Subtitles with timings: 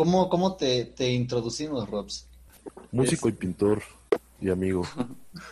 [0.00, 2.26] ¿cómo, cómo te, te introducimos, Robs?
[2.90, 3.82] Músico y pintor
[4.40, 4.82] y amigo.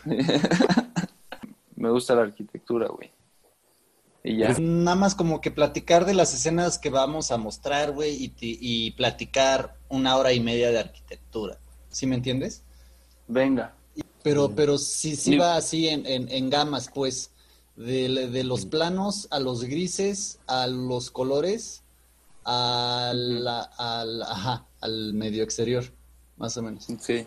[1.76, 3.12] Me gusta la arquitectura, güey.
[4.24, 4.56] Y ya.
[4.58, 8.92] Nada más como que platicar de las escenas que vamos a mostrar, güey, y, y
[8.92, 11.58] platicar una hora y media de arquitectura.
[11.90, 12.62] ¿Sí me entiendes?
[13.26, 13.74] Venga.
[14.22, 17.32] Pero, pero sí, sí va así en, en, en gamas, pues,
[17.76, 21.82] de, de los planos a los grises, a los colores,
[22.50, 25.84] a la- al, ajá, al medio exterior,
[26.38, 26.86] más o menos.
[27.00, 27.26] Sí.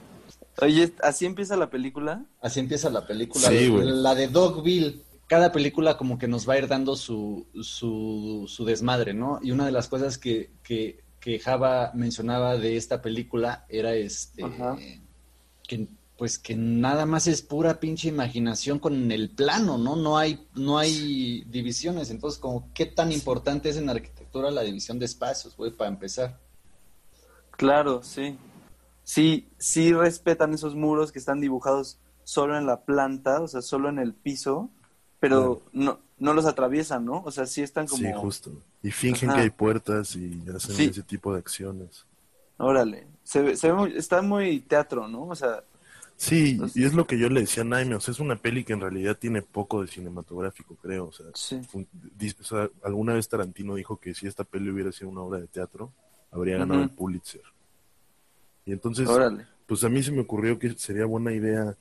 [0.62, 2.26] Oye, ¿así empieza la película?
[2.42, 3.48] Así empieza la película.
[3.48, 3.88] Sí, güey.
[3.88, 5.04] la de Dogville.
[5.28, 9.40] Cada película como que nos va a ir dando su, su, su desmadre, ¿no?
[9.44, 14.44] Y una de las cosas que, que, que Java mencionaba de esta película era este
[14.44, 14.76] Ajá.
[15.68, 15.88] que
[16.18, 19.96] pues que nada más es pura pinche imaginación con el plano, ¿no?
[19.96, 22.12] No hay, no hay divisiones.
[22.12, 26.38] Entonces, como qué tan importante es en arquitectura la división de espacios, güey, para empezar.
[27.52, 28.38] Claro, sí.
[29.04, 33.90] Sí, sí respetan esos muros que están dibujados solo en la planta, o sea, solo
[33.90, 34.70] en el piso,
[35.20, 37.22] pero no, no los atraviesan, ¿no?
[37.26, 38.02] O sea, sí están como...
[38.02, 38.52] Sí, justo.
[38.82, 39.38] Y fingen Ajá.
[39.38, 40.86] que hay puertas y hacen Sí.
[40.86, 42.06] ese tipo de acciones.
[42.58, 43.08] Órale.
[43.24, 45.26] Se ve, se ve muy, está muy teatro, ¿no?
[45.28, 45.64] O sea,
[46.22, 48.36] Sí, Entonces- y es lo que yo le decía a Naime, o sea, es una
[48.36, 51.60] peli que en realidad tiene poco de cinematográfico, creo, o sea, sí.
[51.64, 55.22] fun- di- o sea, alguna vez Tarantino dijo que si esta peli hubiera sido una
[55.22, 55.92] obra de teatro,
[56.30, 57.42] habría ganado el Pulitzer.
[58.66, 59.48] Y entonces, Órale.
[59.66, 61.76] pues a mí se me ocurrió que sería buena idea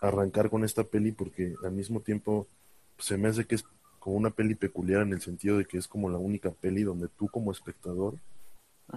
[0.00, 2.46] arrancar con esta peli porque al mismo tiempo
[2.94, 3.64] pues, se me hace que es
[4.00, 7.08] como una peli peculiar en el sentido de que es como la única peli donde
[7.08, 8.16] tú como espectador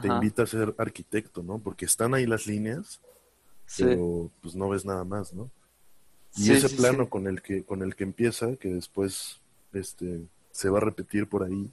[0.02, 1.59] te invita a ser arquitecto, ¿no?
[1.59, 3.00] Porque están ahí las líneas,
[3.71, 3.83] Sí.
[3.85, 5.49] pero pues no ves nada más, ¿no?
[6.35, 7.09] Y Sí, ese sí, plano sí.
[7.09, 9.39] con el que con el que empieza, que después
[9.73, 10.21] este
[10.51, 11.71] se va a repetir por ahí,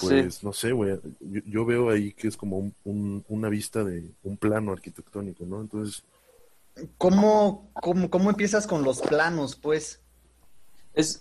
[0.00, 0.46] pues Sí.
[0.46, 4.04] no sé, güey, yo, yo veo ahí que es como un- un- una vista de
[4.22, 5.60] un plano arquitectónico, ¿no?
[5.60, 6.04] Entonces,
[6.96, 10.00] ¿Cómo, cómo, cómo empiezas con los planos, pues?
[10.94, 11.18] Es,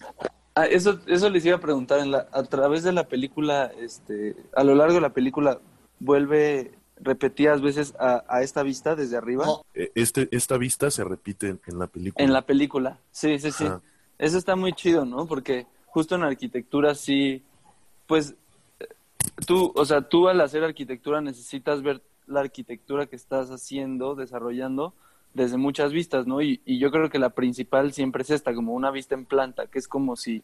[0.53, 4.35] ah, eso, eso les iba a preguntar, en la, a través de la película, este,
[4.55, 5.59] a lo largo de la película,
[5.99, 9.45] vuelve repetidas veces a, a esta vista desde arriba.
[9.45, 12.23] No, eh, este esta vista se repite en, en la película.
[12.23, 13.65] En la película, sí, sí, sí.
[13.65, 13.81] Ajá.
[14.17, 15.27] Eso está muy chido, ¿no?
[15.27, 17.43] Porque justo en arquitectura sí,
[18.07, 18.35] pues
[19.45, 24.93] tú, o sea, tú al hacer arquitectura necesitas ver la arquitectura que estás haciendo, desarrollando,
[25.33, 26.41] desde muchas vistas, ¿no?
[26.41, 29.67] Y, y yo creo que la principal siempre es esta, como una vista en planta,
[29.67, 30.43] que es como si,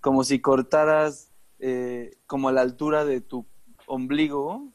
[0.00, 3.46] como si cortaras eh, como a la altura de tu
[3.86, 4.68] ombligo,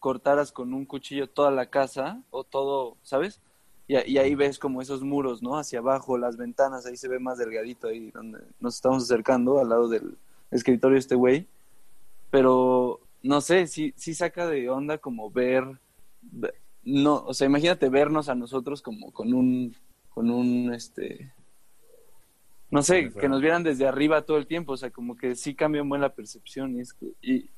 [0.00, 3.40] cortaras con un cuchillo toda la casa o todo, ¿sabes?
[3.88, 5.56] Y, y ahí ves como esos muros, ¿no?
[5.58, 9.68] Hacia abajo, las ventanas, ahí se ve más delgadito, ahí donde nos estamos acercando, al
[9.68, 10.16] lado del
[10.50, 11.46] escritorio de este güey.
[12.30, 15.64] Pero, no sé, sí, sí saca de onda como ver,
[16.22, 19.74] ve- no, o sea, imagínate vernos a nosotros como con un,
[20.10, 21.32] con un, este,
[22.70, 25.54] no sé, que nos vieran desde arriba todo el tiempo, o sea, como que sí
[25.54, 27.48] cambia muy la percepción y, es- y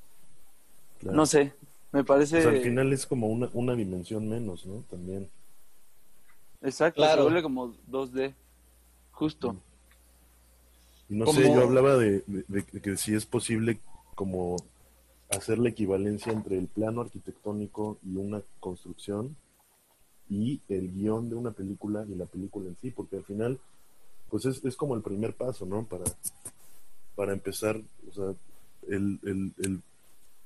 [0.98, 1.16] Claro.
[1.16, 1.54] no sé,
[1.92, 2.42] me parece...
[2.42, 4.84] Al final es como una, una dimensión menos, ¿no?
[4.90, 5.28] También.
[6.62, 7.16] Exacto, Claro.
[7.18, 8.34] se vuelve como 2D,
[9.12, 9.56] justo.
[11.08, 13.80] Y no sé, yo hablaba de, de- de que si es posible
[14.14, 14.56] como
[15.30, 19.36] hacer la equivalencia entre el plano arquitectónico y una construcción
[20.28, 23.58] y el guion de una película y la película en sí, porque al final,
[24.28, 25.84] pues es, es como el primer paso, ¿no?
[25.84, 26.04] Para,
[27.16, 28.34] para empezar, o sea,
[28.88, 29.80] el, el, el,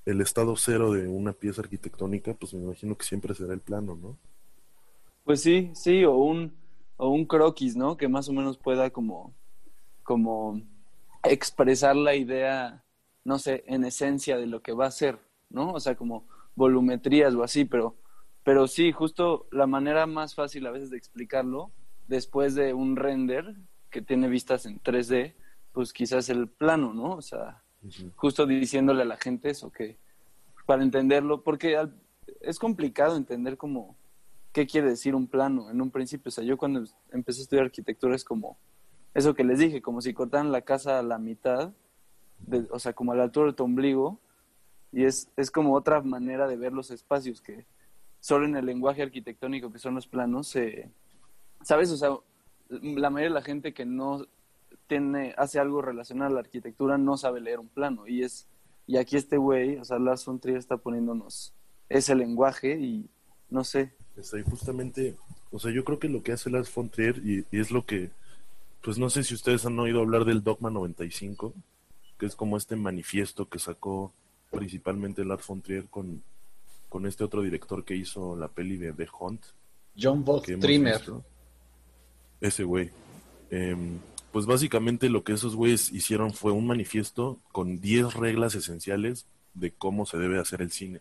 [0.05, 3.97] el estado cero de una pieza arquitectónica, pues me imagino que siempre será el plano,
[3.97, 4.17] ¿no?
[5.25, 6.53] Pues sí, sí, o un,
[6.97, 7.97] o un croquis, ¿no?
[7.97, 9.33] Que más o menos pueda como,
[10.03, 10.61] como
[11.23, 12.83] expresar la idea,
[13.25, 15.19] no sé, en esencia de lo que va a ser,
[15.49, 15.73] ¿no?
[15.73, 16.27] O sea, como
[16.57, 17.97] volumetrías o así, pero,
[18.43, 21.71] pero sí, justo la manera más fácil a veces de explicarlo,
[22.09, 23.55] después de un render
[23.91, 25.35] que tiene vistas en 3D,
[25.73, 27.13] pues quizás el plano, ¿no?
[27.13, 27.62] O sea,
[28.17, 29.97] Justo diciéndole a la gente eso, que
[30.67, 31.77] para entenderlo, porque
[32.41, 33.97] es complicado entender como
[34.53, 36.29] qué quiere decir un plano en un principio.
[36.29, 38.57] O sea, yo cuando empecé a estudiar arquitectura es como
[39.15, 41.73] eso que les dije, como si cortaran la casa a la mitad,
[42.39, 44.21] de- o sea, como a la altura de tu ombligo,
[44.93, 47.67] y es, es como otra manera de ver los espacios que
[48.21, 50.91] solo en el lenguaje arquitectónico que son los planos, se
[51.63, 51.91] ¿sabes?
[51.91, 52.11] O sea,
[52.69, 54.27] la mayoría de la gente que no
[54.93, 58.47] tiene, hace algo relacionado a la arquitectura no sabe leer un plano, y es,
[58.87, 61.55] y aquí este güey, o sea, Lars von Trier está poniéndonos
[61.89, 63.09] ese lenguaje y
[63.49, 65.17] no sé, Está ahí justamente,
[65.51, 67.87] o sea, yo creo que lo que hace Lars von Trier y, y es lo
[67.87, 68.11] que,
[68.83, 71.55] pues no sé si ustedes han oído hablar del Dogma 95,
[72.19, 74.13] que es como este manifiesto que sacó
[74.51, 76.23] principalmente Lars von Trier con,
[76.91, 79.43] con este otro director que hizo la peli de The Hunt.
[79.99, 80.99] John hemos Trimmer.
[80.99, 81.25] visto.
[82.43, 82.91] Ese güey.
[83.51, 83.99] Em,
[84.33, 89.71] pues básicamente lo que esos güeyes hicieron fue un manifiesto con 10 reglas esenciales de
[89.71, 91.01] cómo se debe hacer el cine.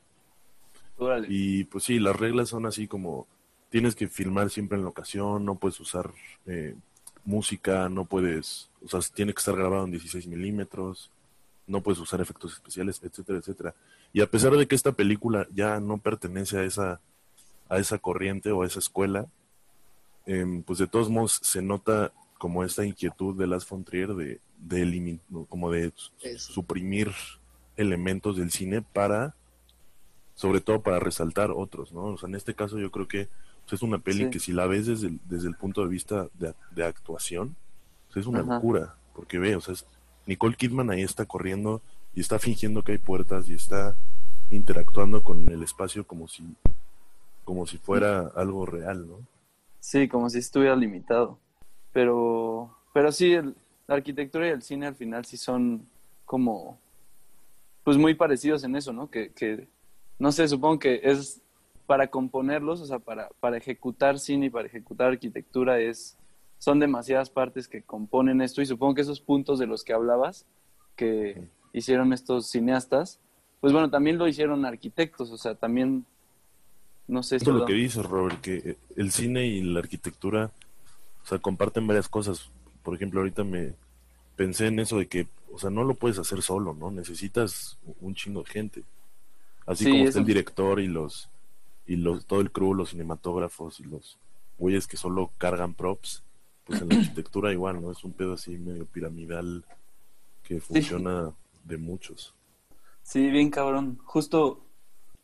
[0.98, 1.28] Órale.
[1.30, 3.28] Y pues sí, las reglas son así como
[3.70, 6.12] tienes que filmar siempre en locación, no puedes usar
[6.46, 6.76] eh,
[7.24, 11.10] música, no puedes, o sea, tiene que estar grabado en 16 milímetros,
[11.68, 13.76] no puedes usar efectos especiales, etcétera, etcétera.
[14.12, 17.00] Y a pesar de que esta película ya no pertenece a esa,
[17.70, 19.28] a esa corriente o a esa escuela,
[20.26, 24.42] em, pues de todos modos se nota como esta inquietud de Las von Trier de,
[24.58, 25.94] de como de
[26.24, 26.52] Eso.
[26.54, 27.12] suprimir
[27.78, 29.36] elementos del cine para
[30.34, 32.06] sobre todo para resaltar otros, ¿no?
[32.06, 33.30] O sea, en este caso yo creo que
[33.66, 34.30] pues, es una peli Sí.
[34.32, 37.56] que si la ves desde el, desde el punto de vista de, de actuación,
[38.08, 38.56] pues, es una Ajá.
[38.56, 39.86] locura, porque ve, o sea, es-
[40.26, 41.84] Nicole Kidman ahí está corriendo
[42.16, 43.96] y está fingiendo que hay puertas y está
[44.50, 46.44] interactuando con el espacio como si
[47.44, 49.20] como si fuera algo real, ¿no?
[49.80, 51.38] Sí, como si estuviera limitado.
[51.94, 53.56] Pero, pero sí, el-
[53.88, 55.86] la arquitectura y el cine al final sí son
[56.26, 56.80] como,
[57.84, 59.10] pues muy parecidos en eso, ¿no?
[59.10, 59.68] Que, que
[60.20, 61.42] no sé, supongo que es
[61.86, 66.18] para componerlos, o sea, para, para ejecutar cine y para ejecutar arquitectura es,
[66.58, 70.46] son demasiadas partes que componen esto y supongo que esos puntos de los que hablabas
[70.96, 73.20] que hicieron estos cineastas,
[73.60, 76.06] pues bueno, también lo hicieron arquitectos, o sea, también,
[77.08, 80.52] no sé, Esto es lo que dices, Robert, que el cine y la arquitectura,
[81.24, 82.50] o sea, comparten varias cosas.
[82.84, 83.74] Por ejemplo, ahorita me
[84.36, 86.92] pensé en eso de que, o sea, no lo puedes hacer solo, ¿no?
[86.92, 88.84] Necesitas un chingo de gente.
[89.66, 90.10] Así Sí, como eso.
[90.10, 91.30] está el director y los
[91.86, 94.18] y los todo el crew, los cinematógrafos y los
[94.58, 96.24] güeyes que solo cargan props,
[96.66, 97.92] pues en la arquitectura igual, ¿no?
[97.92, 99.66] Es un pedo así medio piramidal
[100.44, 101.32] que funciona
[101.66, 102.34] de muchos.
[103.04, 104.00] Sí, bien cabrón.
[104.06, 104.64] Justo,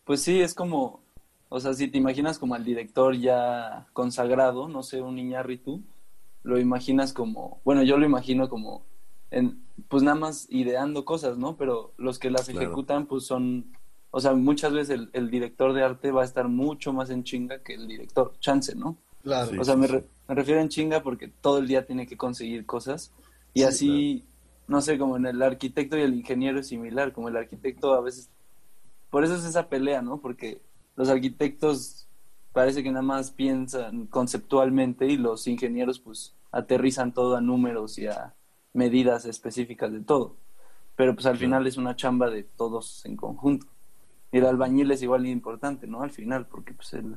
[0.03, 1.01] pues sí, es como,
[1.49, 5.81] o sea, si te imaginas como al director ya consagrado, no sé, un Iñárritu,
[6.44, 8.83] lo imaginas como, bueno, yo lo imagino como,
[9.31, 11.57] en, pues nada más ideando cosas, ¿no?
[11.57, 12.61] Pero los que las Claro.
[12.65, 13.65] ejecutan, pues son,
[14.11, 17.23] o sea, muchas veces el, el director de arte va a estar mucho más en
[17.23, 18.97] chinga que el director, chance, ¿no?
[19.23, 19.51] Claro.
[19.51, 19.57] Sí.
[19.59, 22.65] O sea, me, re- me refiero en chinga porque todo el día tiene que conseguir
[22.65, 23.11] cosas.
[23.53, 24.25] Y Sí, así,
[24.67, 28.01] no sé, como en el arquitecto y el ingeniero es similar, como el arquitecto a
[28.01, 28.29] veces...
[29.09, 30.19] Por eso es esa pelea, ¿no?
[30.19, 30.61] Porque
[30.97, 32.07] los arquitectos
[32.51, 38.07] parece que nada más piensan conceptualmente y los ingenieros pues aterrizan todo a números y
[38.07, 38.33] a
[38.73, 40.35] medidas específicas de todo.
[40.95, 43.67] Pero pues al final es una chamba de todos en conjunto.
[44.31, 46.01] Y el albañil es igual importante, ¿no?
[46.01, 47.15] Al final, porque pues él,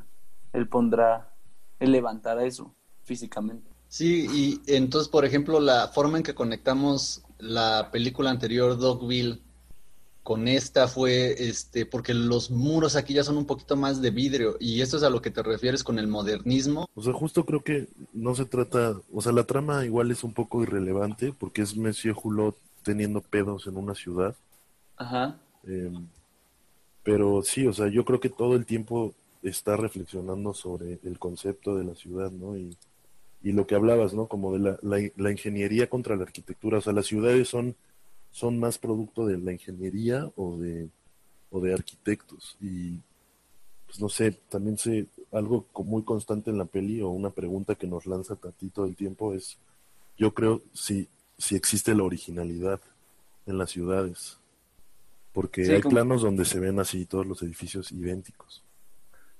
[0.52, 1.34] él pondrá,
[1.78, 3.70] él levantará eso físicamente.
[3.88, 9.42] Sí, y entonces, por ejemplo, la forma en que conectamos la película anterior, Dogville,
[10.30, 14.56] con esta fue, este, porque los muros aquí ya son un poquito más de vidrio,
[14.60, 16.88] y esto es a lo que te refieres con el modernismo.
[16.94, 20.32] O sea, justo creo que no se trata, o sea, la trama igual es un
[20.32, 24.36] poco irrelevante porque es Monsieur Hulot teniendo pedos en una ciudad.
[24.96, 25.40] Ajá.
[25.66, 25.90] Eh,
[27.02, 31.74] pero sí, o sea, yo creo que todo el tiempo está reflexionando sobre el concepto
[31.74, 32.56] de la ciudad, ¿no?
[32.56, 32.76] Y,
[33.42, 34.28] y lo que hablabas, ¿no?
[34.28, 36.78] Como de la, la, la ingeniería contra la arquitectura.
[36.78, 37.74] O sea, las ciudades son,
[38.30, 40.88] son más producto de la ingeniería o de,
[41.50, 42.56] o de arquitectos.
[42.60, 42.98] Y,
[43.86, 47.86] pues no sé, también sé, algo muy constante en la peli o una pregunta que
[47.86, 49.58] nos lanza Tati todo el tiempo es,
[50.16, 51.08] yo creo, si,
[51.38, 52.80] si existe la originalidad
[53.46, 54.38] en las ciudades.
[55.32, 58.62] Porque Sí, hay como- planos donde se ven así todos los edificios idénticos.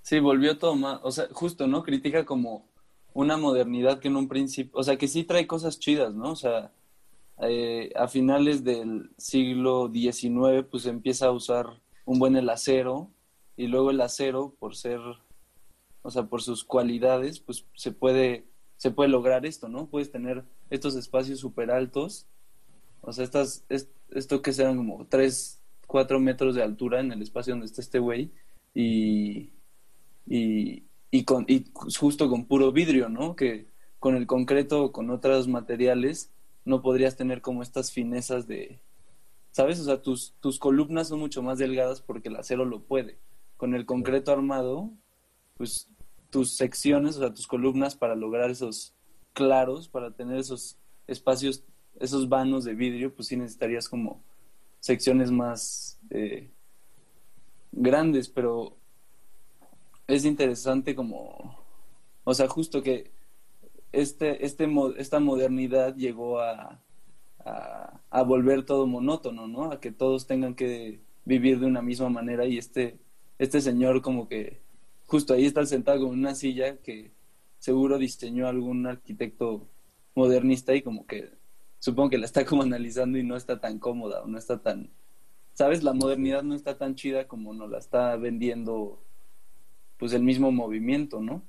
[0.02, 1.82] Sí, volvió todo más, o sea, justo, ¿no?
[1.82, 2.64] Critica como
[3.12, 6.30] una modernidad que en un principio, o sea, que sí trae cosas chidas, ¿no?
[6.30, 6.72] O sea,
[7.42, 11.66] eh, a finales del siglo XIX, pues empieza a usar
[12.04, 13.10] un buen el acero,
[13.56, 15.00] y luego el acero, por ser,
[16.02, 18.44] o sea, por sus cualidades, pues se puede,
[18.76, 19.86] se puede lograr esto, ¿no?
[19.86, 22.26] Puedes tener estos espacios súper altos,
[23.02, 27.22] o sea, estas, es- esto que sean como 3, 4 metros de altura en el
[27.22, 28.30] espacio donde está este güey,
[28.74, 29.50] y,
[30.26, 31.64] y, y, con, y
[31.98, 33.36] justo con puro vidrio, ¿no?
[33.36, 33.66] Que
[33.98, 36.30] con el concreto o con otros materiales
[36.64, 38.80] no podrías tener como estas finezas de,
[39.50, 39.80] ¿sabes?
[39.80, 43.18] O sea, tus, tus columnas son mucho más delgadas porque el acero lo puede.
[43.56, 44.90] Con el concreto armado,
[45.56, 45.88] pues
[46.30, 48.94] tus secciones, o sea, tus columnas para lograr esos
[49.32, 51.64] claros, para tener esos espacios,
[51.98, 54.22] esos vanos de vidrio, pues sí necesitarías como
[54.78, 56.50] secciones más eh,
[57.72, 58.76] grandes, pero
[60.06, 61.58] es interesante como,
[62.24, 63.10] o sea, justo que
[63.92, 64.68] este, este,
[64.98, 66.80] esta modernidad llegó a,
[67.44, 69.72] a, a volver todo monótono, ¿no?
[69.72, 72.98] A que todos tengan que vivir de una misma manera y este
[73.40, 74.60] este señor como que
[75.06, 77.10] justo ahí está sentado con una silla que
[77.58, 79.66] seguro diseñó algún arquitecto
[80.14, 81.30] modernista y como que
[81.78, 84.90] supongo que la está como analizando y no está tan cómoda o no está tan,
[85.54, 85.82] ¿sabes?
[85.82, 89.02] La modernidad no está tan chida como nos la está vendiendo
[89.96, 91.42] pues el mismo movimiento, ¿no?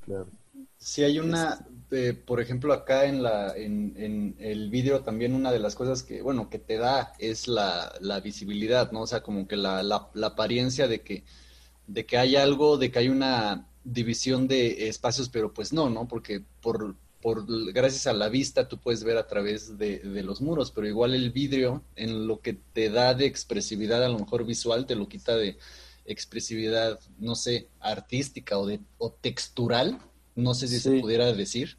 [0.00, 0.28] Claro.
[0.78, 5.50] Sí, hay una, eh, por ejemplo, acá en, la, en, en, el vídeo también una
[5.50, 9.02] de las cosas que, bueno, que te da es la, la visibilidad, ¿no?
[9.02, 11.24] O sea, como que la, la, la, apariencia de que,
[11.86, 16.06] de que hay algo, de que hay una división de espacios, pero pues no, ¿no?
[16.08, 20.40] Porque por, por gracias a la vista tú puedes ver a través de, de los
[20.42, 24.44] muros, pero igual el vidrio, en lo que te da de expresividad, a lo mejor
[24.44, 25.56] visual, te lo quita de
[26.04, 29.98] expresividad, no sé, artística o, de, o textural,
[30.34, 31.78] no sé si se pudiera decir.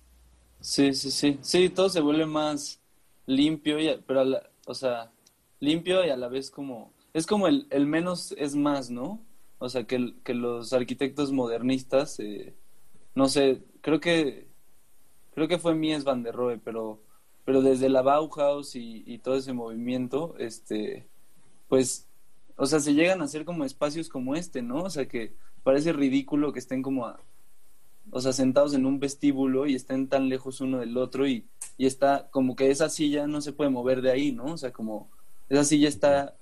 [0.59, 1.39] Sí, sí, sí.
[1.41, 2.79] Sí, todo se vuelve más
[3.25, 4.23] limpio, y, pero,
[4.65, 5.11] o sea,
[5.59, 6.93] limpio y a la vez como...
[7.13, 9.21] Es como el, el menos es más, ¿no?
[9.59, 12.53] O sea, que, que los arquitectos modernistas, eh,
[13.13, 14.47] no sé, creo que
[15.35, 17.01] creo que fue Mies van der Rohe, pero,
[17.43, 21.07] pero desde la Bauhaus y, y todo ese movimiento, este,
[21.67, 22.07] pues,
[22.55, 24.83] o sea, se llegan a hacer como espacios como este, ¿no?
[24.83, 27.19] O sea, que parece ridículo que estén como a,
[28.11, 31.45] o sea, sentados en un vestíbulo y estén tan lejos uno del otro y,
[31.77, 34.45] y está como que esa silla no se puede mover de ahí, ¿no?
[34.45, 35.09] O sea, como
[35.49, 36.35] esa silla está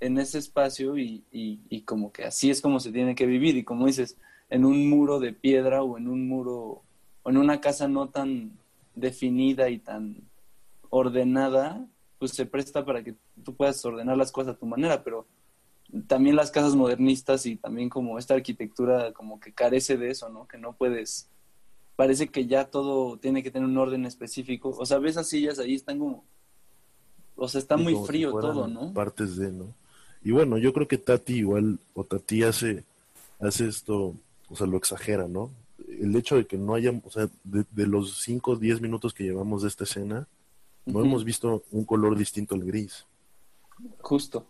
[0.00, 3.56] en ese espacio y, y, y, como que así es como se tiene que vivir
[3.56, 4.16] y como dices,
[4.50, 6.82] en un muro de piedra o en un muro
[7.22, 8.58] o en una casa no tan
[8.94, 10.28] definida y tan
[10.90, 11.86] ordenada,
[12.18, 15.26] pues se presta para que tú puedas ordenar las cosas a tu manera, pero
[16.06, 20.46] también las casas modernistas y también como esta arquitectura como que carece de eso, ¿no?
[20.46, 21.28] Que no puedes,
[21.94, 24.70] parece que ya todo tiene que tener un orden específico.
[24.70, 26.24] O sea, ves esas sillas ahí están como,
[27.36, 28.92] o sea, está muy frío todo, ¿no?
[28.92, 29.74] Partes de, ¿no?
[30.22, 32.84] Y bueno, yo creo que Tati igual, o Tati hace,
[33.38, 34.14] hace esto,
[34.48, 35.50] o sea, lo exagera, ¿no?
[36.00, 39.22] El hecho de que no haya, o sea, de, los 5 o 10 minutos que
[39.22, 40.26] llevamos de esta escena,
[40.84, 43.06] no hemos visto un color distinto al gris.
[44.00, 44.46] Justo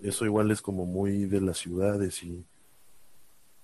[0.00, 2.44] eso igual es como muy de las ciudades y,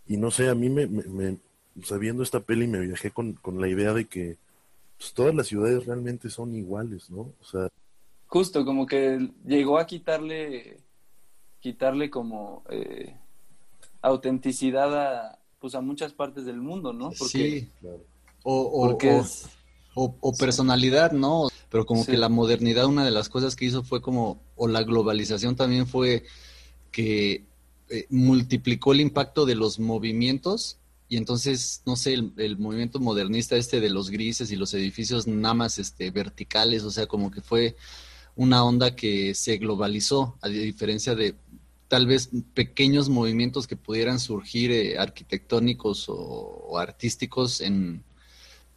[0.07, 1.39] y no sé, a mí me, me,
[1.83, 4.37] sabiendo esta peli me viajé con, con la idea de que
[4.99, 7.33] pues, todas las ciudades realmente son iguales, ¿no?
[7.41, 7.69] O sea...
[8.27, 10.79] Justo, como que llegó a quitarle,
[11.61, 13.15] quitarle como eh,
[14.01, 17.11] autenticidad a, pues a muchas partes del mundo, ¿no?
[17.11, 18.01] Porque, sí, claro.
[18.43, 18.97] O,
[19.95, 21.49] o, o, personalidad, ¿no?
[21.73, 24.83] Pero como que la modernidad, una de las cosas que hizo fue como, o la
[24.83, 26.23] globalización también fue
[26.91, 27.47] que
[27.89, 30.77] eh, multiplicó el impacto de los movimientos
[31.09, 35.55] y entonces, no sé, el, movimiento modernista este de los grises y los edificios nada
[35.55, 37.75] más este, verticales, o sea, como que fue
[38.37, 41.37] una onda que se globalizó, a diferencia de
[41.89, 48.05] tal vez pequeños movimientos que pudieran surgir eh, arquitectónicos o, o artísticos en,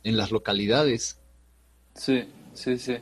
[0.05, 1.17] en las localidades.
[1.93, 2.23] Sí,
[2.55, 2.97] Sí, sí.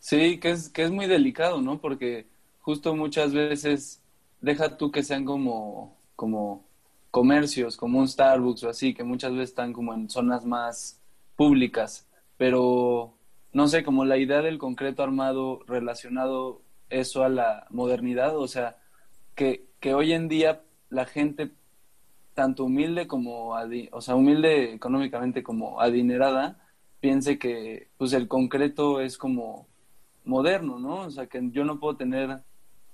[0.00, 1.78] Sí, que es, que es muy delicado, ¿no?
[1.78, 2.26] Porque
[2.60, 4.02] justo muchas veces
[4.40, 6.64] deja tú que sean como, como
[7.10, 10.98] comercios, como un Starbucks o así, que muchas veces están como en zonas más
[11.36, 12.08] públicas,
[12.38, 13.14] pero
[13.52, 18.78] no sé, como la idea del concreto armado relacionado eso a la modernidad, o sea,
[19.34, 21.52] que, que hoy en día la gente,
[22.34, 23.54] tanto humilde como,
[23.92, 26.58] o sea, humilde económicamente como adinerada,
[27.02, 29.66] piense que pues el concreto es como
[30.24, 31.00] moderno, ¿no?
[31.00, 32.38] O sea, que yo no puedo tener,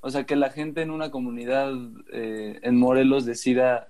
[0.01, 1.75] o sea, que la gente en una comunidad
[2.11, 3.89] eh, en Morelos decida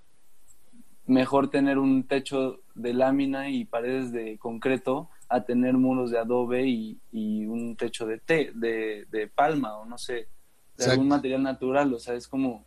[1.07, 6.67] mejor tener un techo de lámina y paredes de concreto a tener muros de adobe
[6.67, 6.99] y,
[7.47, 10.27] un techo de té, de, de palma o no sé,
[10.77, 12.65] de algún material natural, o sea, es como,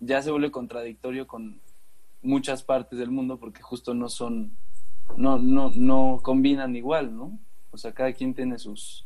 [0.00, 1.60] ya se vuelve contradictorio con
[2.22, 4.56] muchas partes del mundo porque justo no son
[5.16, 7.38] no, no, no combinan igual, ¿no?
[7.70, 9.04] O sea, cada quien tiene sus,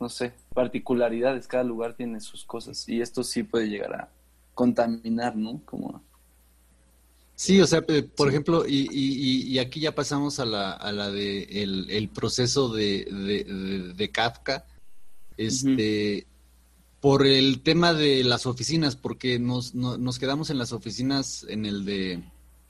[0.00, 4.08] no sé, particularidades, cada lugar tiene sus cosas y esto sí puede llegar a
[4.54, 5.60] contaminar, ¿no?
[5.64, 6.02] Como...
[7.36, 7.84] Sí, o sea,
[8.16, 13.92] por ejemplo, y, y, aquí ya pasamos a la, a la de el, proceso de,
[13.96, 14.64] de, Kafka,
[15.36, 16.28] este,
[17.00, 21.84] por el tema de las oficinas, porque nos, nos quedamos en las oficinas en el
[21.84, 22.22] de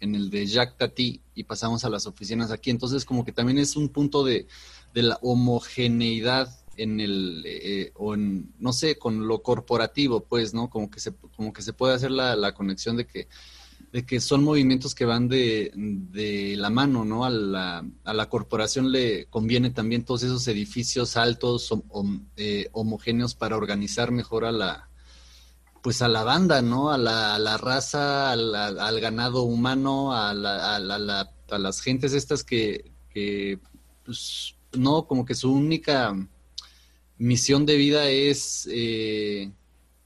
[0.05, 2.71] en el de Jacques Tati y pasamos a las oficinas aquí.
[2.71, 4.47] Entonces, como que también es un punto de,
[4.93, 10.71] de la homogeneidad en el, eh, o en, no sé, con lo corporativo, pues, ¿no?
[10.71, 13.29] Como que se, como que se puede hacer la, la conexión de que,
[13.93, 17.25] de que son movimientos que van de, de la mano, ¿no?
[17.25, 21.73] A la, a la, corporación le conviene también todos esos edificios altos,
[22.37, 24.89] eh, homogéneos para organizar mejor a la,
[25.85, 26.91] pues a la banda, ¿no?
[26.91, 32.43] A la, a la raza, al, ganado humano, a, la, a, a, las gentes estas
[32.43, 33.59] que, que,
[34.03, 36.17] pues, no, como que su única
[37.19, 39.53] misión de vida es eh,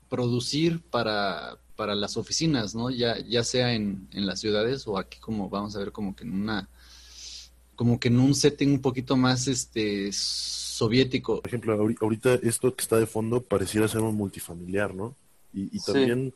[0.08, 2.90] producir para, para las oficinas, ¿no?
[2.90, 6.24] Ya, ya sea en, en las ciudades o aquí como vamos a ver como que
[6.24, 6.68] en una
[7.76, 11.40] como que en un setting un poquito más este soviético.
[11.40, 15.14] Por ejemplo, ahorita esto que está de fondo pareciera ser un multifamiliar, ¿no?
[15.72, 16.34] Y, también,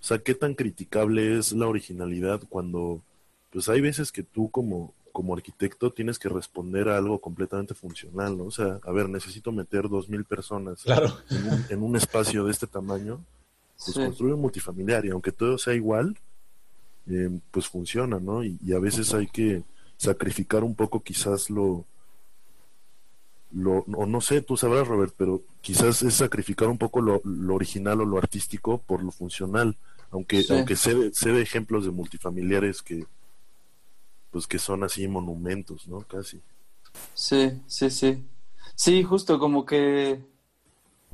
[0.00, 3.02] o sea, qué tan criticable es la originalidad cuando,
[3.50, 8.36] pues hay veces que tú como, como arquitecto tienes que responder a algo completamente funcional,
[8.36, 8.44] ¿no?
[8.44, 10.84] O sea, a ver, necesito meter dos mil personas
[11.70, 13.24] en, un, espacio de este tamaño,
[13.78, 16.18] pues construye un multifamiliar y aunque todo sea igual,
[17.06, 18.42] eh, pues funciona, ¿no?
[18.42, 19.62] y a veces hay que
[19.96, 21.84] sacrificar un poco quizás lo,
[23.54, 27.22] lo, o no sé, tú sabrás, Robert, pero quizás es sacrificar un poco lo,
[27.54, 29.76] original o lo artístico por lo funcional,
[30.10, 33.06] aunque, aunque sé, de ejemplos de multifamiliares que,
[34.30, 36.00] pues que son así monumentos, ¿no?
[36.00, 36.40] Casi.
[37.14, 38.24] Sí, sí, sí.
[38.74, 40.20] Sí, justo como que,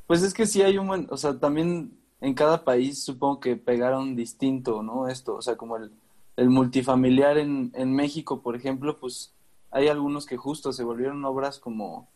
[0.06, 1.92] pues es que sí hay un buen, o sea, también
[2.22, 5.08] en cada país supongo que pegaron distinto, ¿no?
[5.08, 5.90] Esto, o sea, como el,
[6.36, 9.34] el multifamiliar en, en México, por ejemplo, pues
[9.70, 12.08] hay algunos que justo se volvieron obras como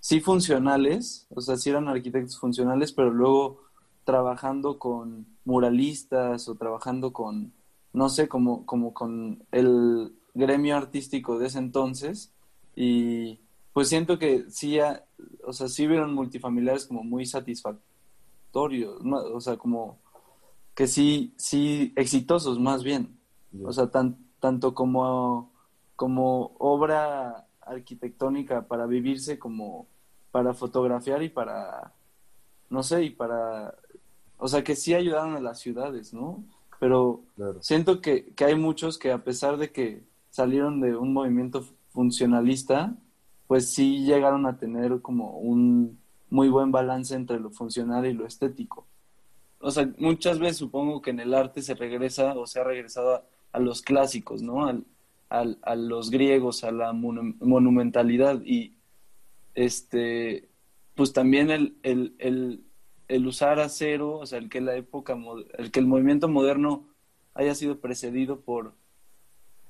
[0.00, 3.66] sí funcionales, o sea, sí eran arquitectos funcionales, pero luego
[4.04, 7.52] trabajando con muralistas o trabajando con,
[7.92, 12.32] no sé, como, como con el gremio artístico de ese entonces.
[12.74, 13.40] Y
[13.72, 14.78] pues siento que sí,
[15.44, 19.98] o sea, sí vieron multifamiliares como muy satisfactorios, o sea, como
[20.74, 23.18] que sí, sí, exitosos más bien.
[23.64, 25.52] O sea, tan, tanto como,
[25.96, 29.88] como obra arquitectónica para vivirse como
[30.36, 31.94] para fotografiar y para,
[32.68, 33.74] no sé, y para,
[34.36, 36.44] o sea, que sí ayudaron a las ciudades, ¿no?
[36.78, 37.22] Pero
[37.60, 42.94] siento que, que hay muchos que a pesar de que salieron de un movimiento funcionalista,
[43.46, 48.26] pues sí llegaron a tener como un muy buen balance entre lo funcional y lo
[48.26, 48.86] estético.
[49.58, 53.24] O sea, muchas veces supongo que en el arte se regresa o se ha regresado
[53.52, 54.66] a, los clásicos, ¿no?
[54.66, 54.84] Al,
[55.30, 58.75] al, a los griegos, a la monumentalidad y
[59.56, 60.48] este,
[60.94, 62.62] pues también el, el, el,
[63.08, 65.18] el usar acero, o sea, el que la época,
[65.58, 66.86] el que el movimiento moderno
[67.34, 68.74] haya sido precedido por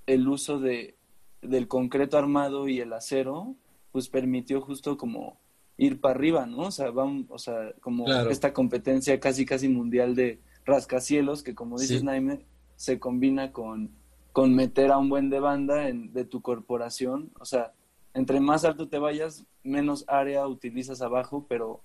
[0.06, 0.96] el uso de,
[1.40, 3.54] del concreto armado y el acero,
[3.92, 5.38] pues permitió justo como
[5.78, 6.58] ir para arriba, ¿no?
[6.58, 11.78] O sea, vamos, o sea, como esta competencia casi casi mundial de rascacielos que como
[11.78, 12.44] dices Naime,
[12.76, 13.90] se combina con,
[14.32, 17.72] con meter a un buen de banda en, de tu corporación, o sea,
[18.16, 21.84] entre más alto te vayas, menos área utilizas abajo, pero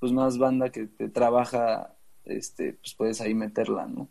[0.00, 4.08] pues más banda que te trabaja, este, pues puedes ahí meterla, ¿no?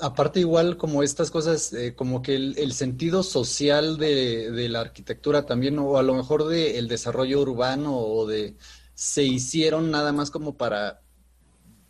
[0.00, 5.46] Aparte igual como estas cosas, eh, como que el, sentido social de, de, la arquitectura
[5.46, 8.56] también, o a lo mejor de el desarrollo urbano o de
[8.94, 11.00] se hicieron nada más como para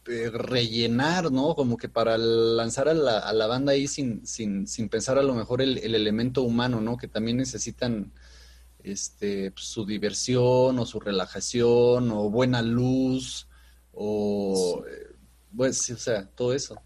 [0.06, 1.54] eh, rellenar, ¿no?
[1.54, 5.22] Como que para lanzar a la, a la banda ahí sin, sin, sin pensar a
[5.22, 6.96] lo mejor el, el elemento humano, ¿no?
[6.96, 8.12] Que también necesitan
[8.84, 13.48] este, pues, su diversión o su relajación o buena luz
[13.92, 14.84] o,
[15.56, 16.80] pues, o sea, todo eso.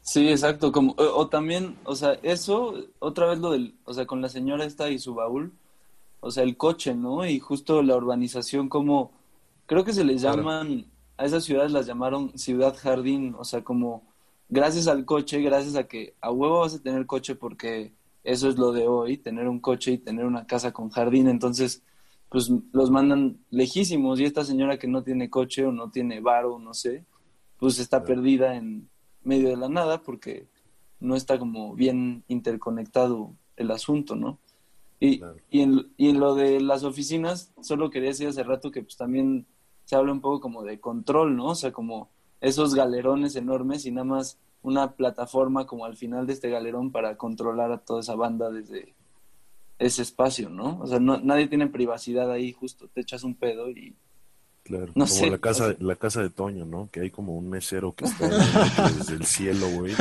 [0.00, 4.20] Sí, exacto, como, o, también, o sea, eso, otra vez lo del, o sea, con
[4.20, 5.52] la señora esta y su baúl,
[6.20, 7.26] o sea, el coche, ¿no?
[7.26, 9.12] Y justo la urbanización como,
[9.66, 14.02] creo que se les llaman, a esas ciudades las llamaron ciudad jardín, o sea, como,
[14.50, 17.92] gracias al coche, gracias a que a huevo vas a tener coche porque
[18.24, 21.82] eso es lo de hoy, tener un coche y tener una casa con jardín, entonces
[22.30, 26.46] pues los mandan lejísimos y esta señora que no tiene coche o no tiene bar
[26.46, 27.04] o no sé,
[27.58, 28.88] pues está perdida en
[29.22, 30.48] medio de la nada porque
[30.98, 34.38] no está como bien interconectado el asunto, ¿no?
[34.98, 38.82] Y, y, en, y en lo de las oficinas, solo quería decir hace rato que
[38.82, 39.46] pues también
[39.84, 41.48] se habla un poco como de control, ¿no?
[41.48, 42.08] O sea, como
[42.40, 47.16] esos galerones enormes y nada más una plataforma como al final de este galerón para
[47.16, 48.94] controlar a toda esa banda desde
[49.78, 50.80] ese espacio, ¿no?
[50.80, 53.94] O sea, no, nadie tiene privacidad ahí, justo te echas un pedo y...
[54.62, 56.88] Claro, como la casa, la casa de Toño, ¿no?
[56.90, 58.26] Que hay como un mesero que está
[58.96, 59.92] desde el cielo, güey.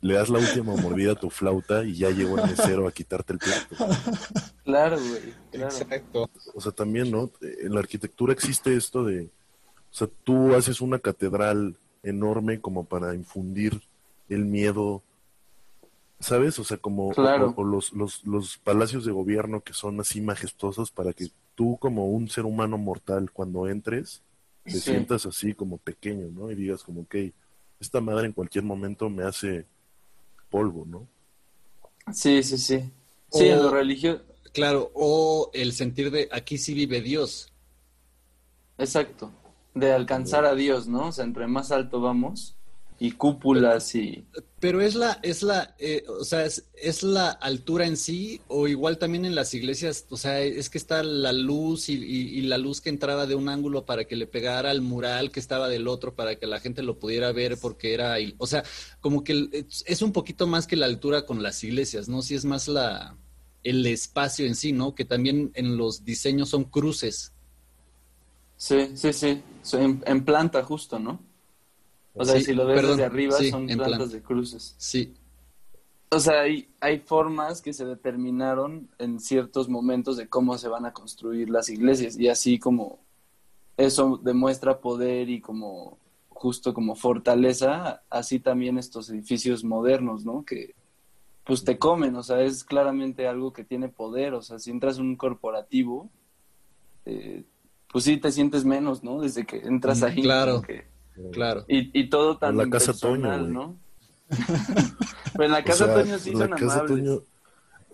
[0.00, 3.34] Le das la última mordida a tu flauta y ya llegó el mesero a quitarte
[3.34, 3.76] el plato.
[4.64, 5.34] Claro, güey.
[5.52, 6.30] Exacto.
[6.54, 7.30] O sea, también, ¿no?
[7.42, 9.24] En la arquitectura existe esto de...
[9.24, 13.82] O sea, tú haces una catedral enorme como para infundir
[14.28, 15.02] el miedo,
[16.20, 16.58] ¿sabes?
[16.58, 17.12] O sea, como
[17.64, 22.28] los, los, los palacios de gobierno que son así majestuosos para que tú como un
[22.28, 24.22] ser humano mortal cuando entres,
[24.64, 24.80] te Sí.
[24.80, 26.50] sientas así como pequeño, ¿no?
[26.50, 27.16] Y digas como, ok,
[27.80, 29.66] esta madre en cualquier momento me hace
[30.50, 31.06] polvo, ¿no?
[32.12, 32.80] Sí, sí, sí.
[33.30, 34.22] Sí, en lo O- religioso.
[34.52, 37.52] Claro, o el sentir de aquí sí vive Dios.
[38.78, 39.30] Exacto.
[39.74, 41.08] De alcanzar a Dios, ¿no?
[41.08, 42.54] O sea, entre más alto vamos
[43.00, 44.24] y cúpulas y...
[44.60, 48.68] Pero es la, es la, eh, o sea, es, es la altura en sí, o
[48.68, 52.42] igual también en las iglesias, o sea, es que está la luz y, y- y
[52.42, 55.68] la luz que entraba de un ángulo para que le pegara al mural que estaba
[55.68, 58.62] del otro para que la gente lo pudiera ver porque era, o sea,
[59.00, 62.22] como que es un poquito más que la altura con las iglesias, ¿no?
[62.22, 63.16] Si es más la,
[63.64, 64.94] el espacio en sí, ¿no?
[64.94, 67.32] Que también en los diseños son cruces.
[68.56, 69.42] Sí, sí, sí.
[69.72, 71.20] En, en planta justo, ¿no?
[72.14, 74.14] O sea, Sí, si lo ves perdón, desde arriba sí, son plantas planta.
[74.16, 74.74] de cruces.
[74.78, 75.14] Sí,
[76.10, 80.84] O sea, hay, hay formas que se determinaron en ciertos momentos de cómo se van
[80.84, 82.98] a construir las iglesias y así como
[83.78, 85.98] eso demuestra poder y como
[86.28, 90.44] justo como fortaleza, así también estos edificios modernos, ¿no?
[90.44, 90.74] Que
[91.44, 94.98] pues te comen, o sea, es claramente algo que tiene poder, o sea, si entras
[94.98, 96.10] en un corporativo,
[97.06, 97.44] eh,
[97.92, 99.20] pues sí te sientes menos, ¿no?
[99.20, 100.22] Desde que entras ahí.
[100.22, 100.62] claro.
[100.62, 100.86] que-
[101.32, 101.64] claro.
[101.68, 103.36] y, y todo tan En la casa Toño.
[103.38, 103.76] ¿no?
[105.32, 106.90] Pero en la O casa sea, Toño sí la son casa amables.
[107.04, 107.22] Toño-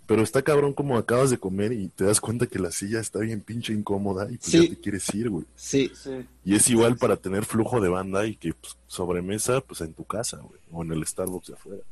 [0.07, 3.19] pero está cabrón como acabas de comer y te das cuenta que la silla está
[3.19, 4.63] bien pinche incómoda y pues Sí.
[4.69, 5.45] ya te quieres ir, güey.
[5.55, 6.25] Sí, Sí.
[6.47, 10.05] Y es igual para tener flujo de banda y que pues, sobremesa pues en tu
[10.05, 11.83] casa, güey, o en el Starbucks de afuera.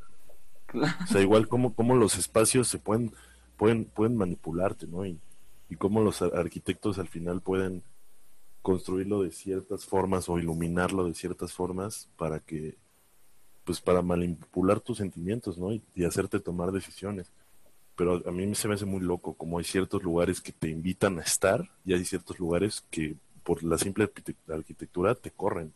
[0.75, 3.13] O sea, igual como, como los espacios se pueden,
[3.59, 5.05] pueden, pueden manipularte, ¿no?
[5.05, 5.19] Y,
[5.69, 7.83] y cómo los ar- arquitectos al final pueden
[8.67, 12.77] construirlo de ciertas formas o iluminarlo de ciertas formas para que,
[13.65, 15.73] pues para manipular tus sentimientos, ¿no?
[15.73, 17.31] Y, y hacerte tomar decisiones.
[17.95, 21.19] Pero a mí se me hace muy loco, como hay ciertos lugares que te invitan
[21.21, 25.73] a estar y hay ciertos lugares que por la simple arquitect- arquitectura te corren.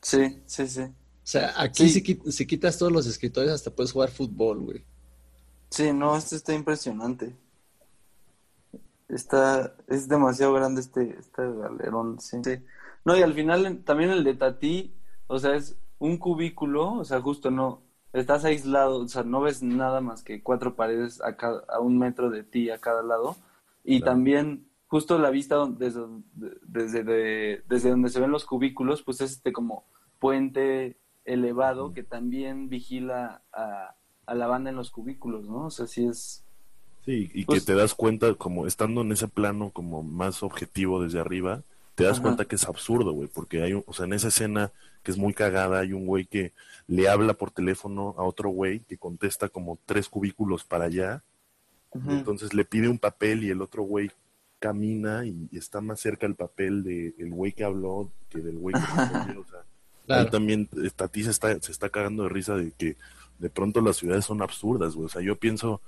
[0.00, 0.80] Sí, sí, sí.
[0.80, 2.00] o sea, aquí Sí.
[2.00, 4.84] si, si quitas todos los escritores hasta puedes jugar fútbol, güey.
[5.68, 7.36] Sí, no, esto está impresionante.
[9.10, 12.38] Está, es demasiado grande este, este galerón, sí.
[12.44, 12.58] Sí.
[13.04, 14.94] No, y al final también el de Tati,
[15.26, 19.62] o sea, es un cubículo, o sea, justo no, estás aislado, o sea, no ves
[19.62, 23.36] nada más que cuatro paredes a, cada, a un metro de ti a cada lado.
[23.84, 24.12] Y Claro.
[24.12, 26.02] también justo la vista desde,
[26.62, 29.84] desde, de- desde donde se ven los cubículos, pues es este como
[30.18, 33.94] puente elevado que también vigila a,
[34.26, 35.66] a la banda en los cubículos, ¿no?
[35.66, 36.44] O sea, sí es...
[37.04, 41.02] Sí, y Pues- que te das cuenta, como estando en ese plano como más objetivo
[41.02, 41.62] desde arriba,
[41.94, 42.22] te das Ajá.
[42.22, 44.70] cuenta que es absurdo, güey, porque hay, un- o sea, en esa escena
[45.02, 46.52] que es muy cagada, hay un güey que
[46.86, 51.22] le habla por teléfono a otro güey que contesta como tres cubículos para allá,
[52.08, 54.10] entonces le pide un papel y el otro güey
[54.60, 58.74] camina y, y está más cerca el papel del güey que habló que del güey
[58.74, 59.60] que respondió, o sea,
[60.06, 60.22] Claro.
[60.24, 62.96] Ahí también Tati se está, se está cagando de risa de que
[63.38, 65.06] de pronto las ciudades son absurdas, güey.
[65.06, 65.80] O sea, yo pienso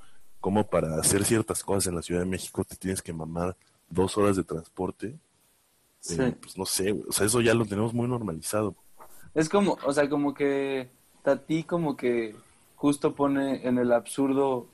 [0.43, 3.57] como para hacer ciertas cosas en la Ciudad de México te tienes que mamar
[3.89, 5.17] dos horas de transporte.
[6.01, 6.21] Sí.
[6.21, 6.93] Eh, pues no sé.
[7.09, 8.75] O sea, eso ya lo tenemos muy normalizado.
[9.35, 10.91] Es como, o sea, como que
[11.23, 12.35] Tati como que
[12.75, 14.67] justo pone en el absurdo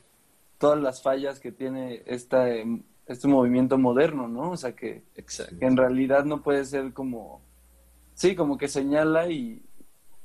[0.56, 4.52] todas las fallas que tiene esta, em, este movimiento moderno, ¿no?
[4.52, 5.58] O sea, que, Exacto.
[5.58, 7.42] que en realidad no puede ser como,
[8.14, 9.62] sí, como que señala y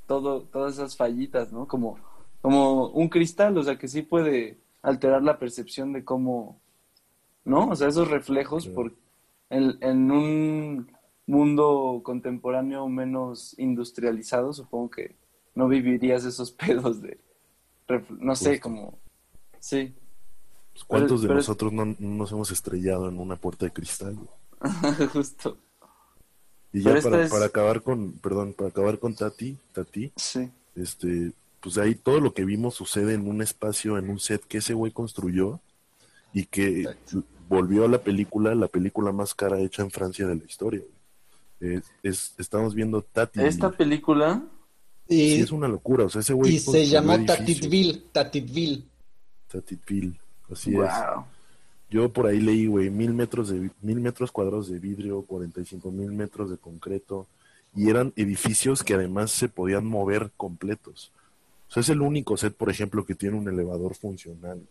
[0.08, 1.68] todo, todas esas fallitas, ¿no?
[1.68, 2.00] Como,
[2.42, 6.62] como un cristal, o sea, que sí puede alterar la percepción de cómo,
[7.46, 7.70] ¿no?
[7.70, 8.94] O sea, esos reflejos por,
[9.50, 10.92] en, en un
[11.28, 15.16] mundo contemporáneo menos industrializado, supongo que
[15.56, 17.20] no vivirías esos pedos de,
[18.20, 18.64] no sé, Justo.
[18.64, 19.00] como,
[19.60, 19.94] sí,
[20.74, 24.18] Pues, ¿Cuántos de pero nosotros no, no nos hemos estrellado en una puerta de cristal?
[25.14, 25.58] justo,
[26.74, 31.32] Y ya para, es- para acabar con, perdón, para acabar con Tati, Tati, sí, este,
[31.64, 34.74] pues ahí todo lo que vimos sucede en un espacio, en un set que ese
[34.74, 35.62] güey construyó
[36.34, 37.24] y que Exacto.
[37.48, 40.82] volvió a la película, la película más cara hecha en Francia de la historia.
[40.82, 41.76] güey.
[41.78, 43.40] Es, es- estamos viendo Tati.
[43.42, 44.44] esta película,
[45.08, 46.06] Sí, Y, es una locura.
[46.06, 47.26] O sea, ese güey y se edificios.
[47.26, 48.84] Tatitville, Tatitville.
[49.50, 50.14] Tatitville.
[50.52, 50.78] Así es.
[50.78, 51.26] wow,
[51.90, 56.12] Yo por ahí leí, güey, mil metros de mil metros cuadrados de vidrio, 45 mil
[56.12, 57.28] metros de concreto,
[57.76, 61.12] y eran edificios que además se podían mover completos.
[61.74, 64.62] O sea, es el único set, por ejemplo, que tiene un elevador funcional.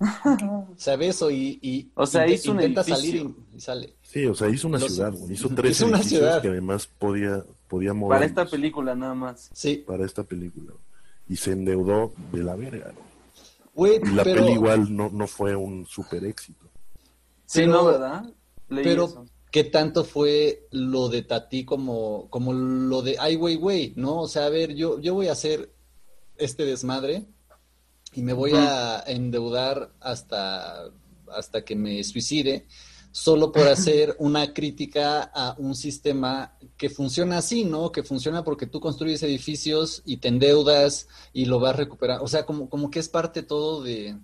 [0.76, 1.30] ¿Sabe eso?
[1.30, 3.22] Y, y O sea, hizo un intenta edificio.
[3.24, 3.94] salir y, sale.
[4.00, 5.32] Sí, o sea, hizo una Los- ciudad, güey.
[5.34, 6.40] Hizo tres Hizo una edificios ciudad.
[6.42, 9.50] que además podía, podía mover para esta película nada más.
[9.52, 9.84] Sí.
[9.86, 10.72] para esta película.
[11.28, 13.08] Y se endeudó de la verga, ¿no?
[13.74, 16.64] Güey, Y la pero, peli igual no, no fue un super éxito.
[17.44, 18.24] Sí, Pero- ¿no, verdad?
[18.70, 19.26] Leí pero eso.
[19.50, 24.20] ¿qué tanto fue lo de Tati como, como lo de Ai Weiwei, ¿no?
[24.22, 25.70] O sea, a ver, yo, yo voy a hacer
[26.38, 27.24] este desmadre
[28.14, 30.90] y me voy a endeudar hasta,
[31.30, 32.66] hasta que me suicide
[33.10, 37.92] solo por hacer una crítica a un sistema que funciona así, ¿no?
[37.92, 42.20] Que funciona porque tú construyes edificios y te endeudas y lo vas a recuperar.
[42.22, 44.16] O sea, como, como que es parte todo de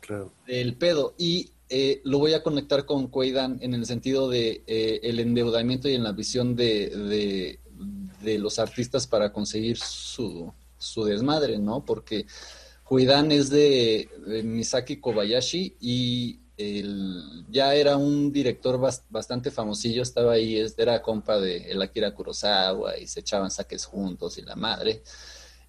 [0.00, 0.32] Claro.
[0.46, 1.14] del pedo.
[1.18, 5.88] Y eh, lo voy a conectar con Cueidan en el sentido de eh, el endeudamiento
[5.88, 7.58] y en la visión de, de,
[8.22, 11.84] de los artistas para conseguir su, su desmadre, ¿no?
[11.84, 12.26] Porque
[12.84, 20.02] Cueidan es de, de Misaki Kobayashi y el, ya era un director bas- bastante famosillo,
[20.02, 24.56] estaba ahí, era compa de el Akira Kurosawa y se echaban saques juntos y la
[24.56, 25.02] madre.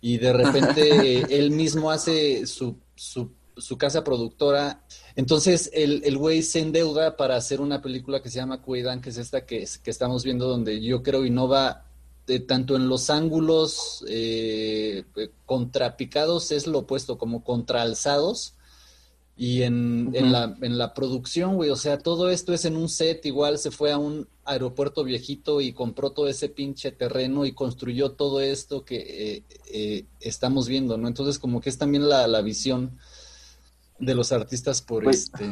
[0.02, 4.86] Y de repente él mismo hace su, su, su casa productora.
[5.15, 9.10] Entonces el, el güey se endeuda para hacer una película que se llama Cuidan, que
[9.10, 11.87] es esta que, que estamos viendo, donde yo creo innova
[12.28, 15.04] eh, tanto en los ángulos eh,
[15.46, 18.54] contrapicados, es lo opuesto, como contraalzados.
[19.40, 22.90] Y en, en la, en la producción, güey, o sea, todo esto es en un
[22.90, 27.52] set, igual se fue a un aeropuerto viejito y compró todo ese pinche terreno y
[27.52, 28.96] construyó todo esto que
[29.36, 31.08] eh, eh, estamos viendo, ¿no?
[31.08, 32.98] Entonces, como que es también la, la visión
[34.00, 35.46] de los artistas por Pues- este,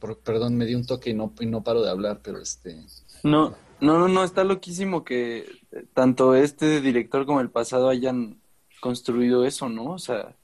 [0.00, 2.82] por- perdón, me di un toque y no, y no paro de hablar, pero este,
[3.24, 5.38] No, no, no, no, está loquísimo que
[5.72, 8.38] eh, tanto este director como el pasado hayan
[8.80, 9.84] construido eso, ¿no?
[9.92, 10.34] O sea,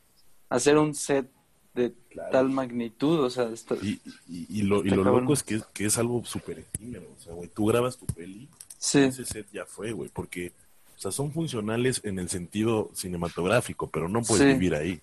[0.48, 1.28] hacer un set
[1.74, 2.30] de Claro.
[2.30, 5.86] tal magnitud, o sea, está- Y, y, y lo, y lo loco es que, que
[5.86, 7.08] es algo súper efímero.
[7.18, 10.52] O sea, güey, tú grabas tu peli, sí, ese set ya fue, güey, porque,
[10.96, 14.52] o sea, son funcionales en el sentido cinematográfico, pero no puedes Sí.
[14.52, 15.00] vivir ahí.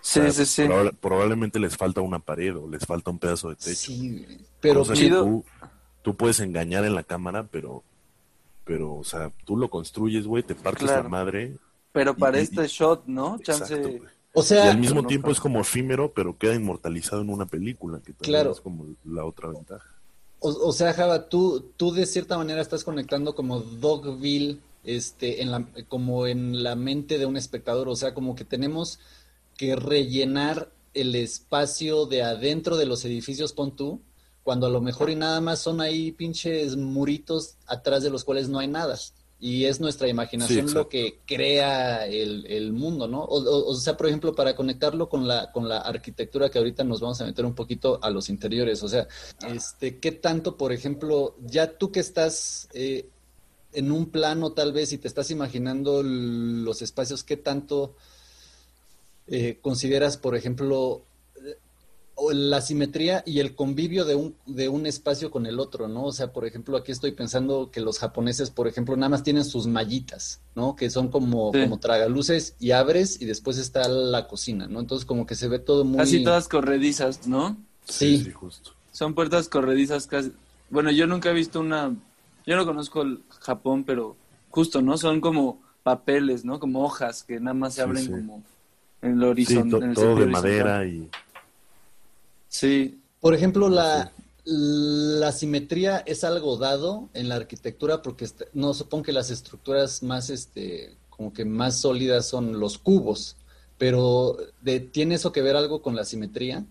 [0.00, 0.62] sí, O sea, sí, sí.
[0.62, 3.92] proba- probablemente les falta una pared o les falta un pedazo de techo.
[3.92, 4.26] sí,
[4.60, 5.44] pero que tú,
[6.08, 7.82] tú puedes engañar en la cámara, pero,
[8.64, 11.02] pero, o sea, tú lo construyes, güey, te partes Claro.
[11.02, 11.58] la madre.
[11.92, 13.38] Pero para y- y- este shot, ¿no?
[13.42, 17.20] Chance, Exacto, o Y sea, al mismo no tiempo es como efímero, pero queda inmortalizado
[17.20, 18.52] en una película, que también Claro.
[18.52, 19.84] es como la otra ventaja.
[20.40, 25.50] O, o sea, Java, tú, tú de cierta manera estás conectando como Dogville, este, en
[25.50, 27.86] la, como en la mente de un espectador.
[27.90, 28.98] O sea, como que tenemos
[29.58, 34.00] que rellenar el espacio de adentro de los edificios, pon tú,
[34.42, 38.48] cuando a lo mejor y nada más son ahí pinches muritos atrás de los cuales
[38.48, 38.98] no hay nada.
[39.40, 43.20] Y es nuestra imaginación Sí, lo que crea el, el mundo, ¿no?
[43.22, 46.82] O, o- o sea, por ejemplo, para conectarlo con la, con la arquitectura que ahorita
[46.82, 48.82] nos vamos a meter un poquito a los interiores.
[48.82, 49.06] O sea,
[49.46, 53.06] este, ¿qué tanto, por ejemplo, ya tú que estás eh,
[53.72, 57.94] en un plano tal vez y te estás imaginando los espacios, qué tanto
[59.28, 61.04] eh, consideras, por ejemplo,
[62.32, 66.04] la simetría y el convivio de un, de un espacio con el otro, ¿no?
[66.04, 69.44] O sea, por ejemplo, aquí estoy pensando que los japoneses, por ejemplo, nada más tienen
[69.44, 70.74] sus mallitas, ¿no?
[70.76, 71.60] Que son como, Sí.
[71.62, 74.80] como tragaluces y abres y después está la cocina, ¿no?
[74.80, 75.98] Entonces como que se ve todo muy...
[75.98, 77.56] casi todas corredizas, ¿no?
[77.86, 78.18] Sí.
[78.24, 78.72] sí, justo.
[78.92, 80.32] Son puertas corredizas casi.
[80.70, 81.94] Bueno, yo nunca he visto una.
[82.46, 84.16] Yo no conozco el Japón, pero
[84.50, 84.98] justo, ¿no?
[84.98, 86.58] Son como papeles, ¿no?
[86.58, 88.10] Como hojas que nada más se abren sí.
[88.10, 88.42] como
[89.02, 89.24] en el Sí,
[89.56, 89.70] horizonte.
[89.70, 90.42] to- en el todo sentido de horizontal.
[90.42, 91.08] madera y...
[92.48, 94.12] Sí, Por ejemplo, la,
[94.44, 100.02] la simetría es algo dado en la arquitectura porque est- no supongo que las estructuras
[100.02, 103.36] más este como que más sólidas son los cubos,
[103.76, 106.64] pero de, ¿tiene eso que ver algo con la simetría?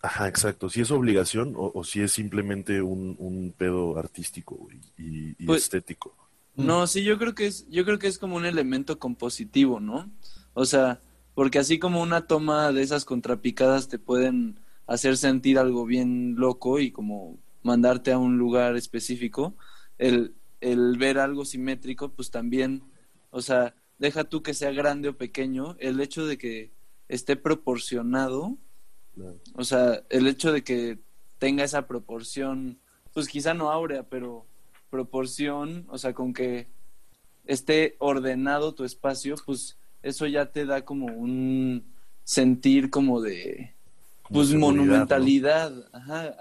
[0.00, 0.68] Ajá, exacto.
[0.70, 5.64] Si es obligación o, o si es simplemente un, un pedo artístico y, y Pues-
[5.64, 6.14] estético.
[6.54, 10.10] No, sí, yo creo que es, yo creo que es como un elemento compositivo, ¿no?
[10.54, 11.00] O sea,
[11.34, 16.78] porque así como una toma de esas contrapicadas te pueden hacer sentir algo bien loco
[16.80, 19.56] y como mandarte a un lugar específico,
[19.98, 22.82] el, el ver algo simétrico, pues también,
[23.30, 26.72] o sea, deja tú que sea grande o pequeño, el hecho de que
[27.08, 28.56] esté proporcionado,
[29.54, 30.98] o sea, el hecho de que
[31.38, 32.78] tenga esa proporción,
[33.12, 34.46] pues quizá no áurea, pero
[34.90, 36.68] proporción, o sea, con que
[37.46, 41.84] esté ordenado tu espacio, pues eso ya te da como un
[42.24, 43.75] sentir como de,
[44.30, 44.82] pues seguridad, ¿no?
[44.82, 46.34] monumentalidad, ajá,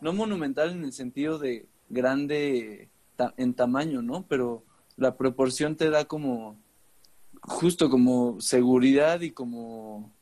[0.00, 4.26] no monumental en el sentido de grande ta- en tamaño, ¿no?
[4.26, 4.64] Pero
[4.96, 6.58] la proporción te da como,
[7.42, 10.12] justo como seguridad y como,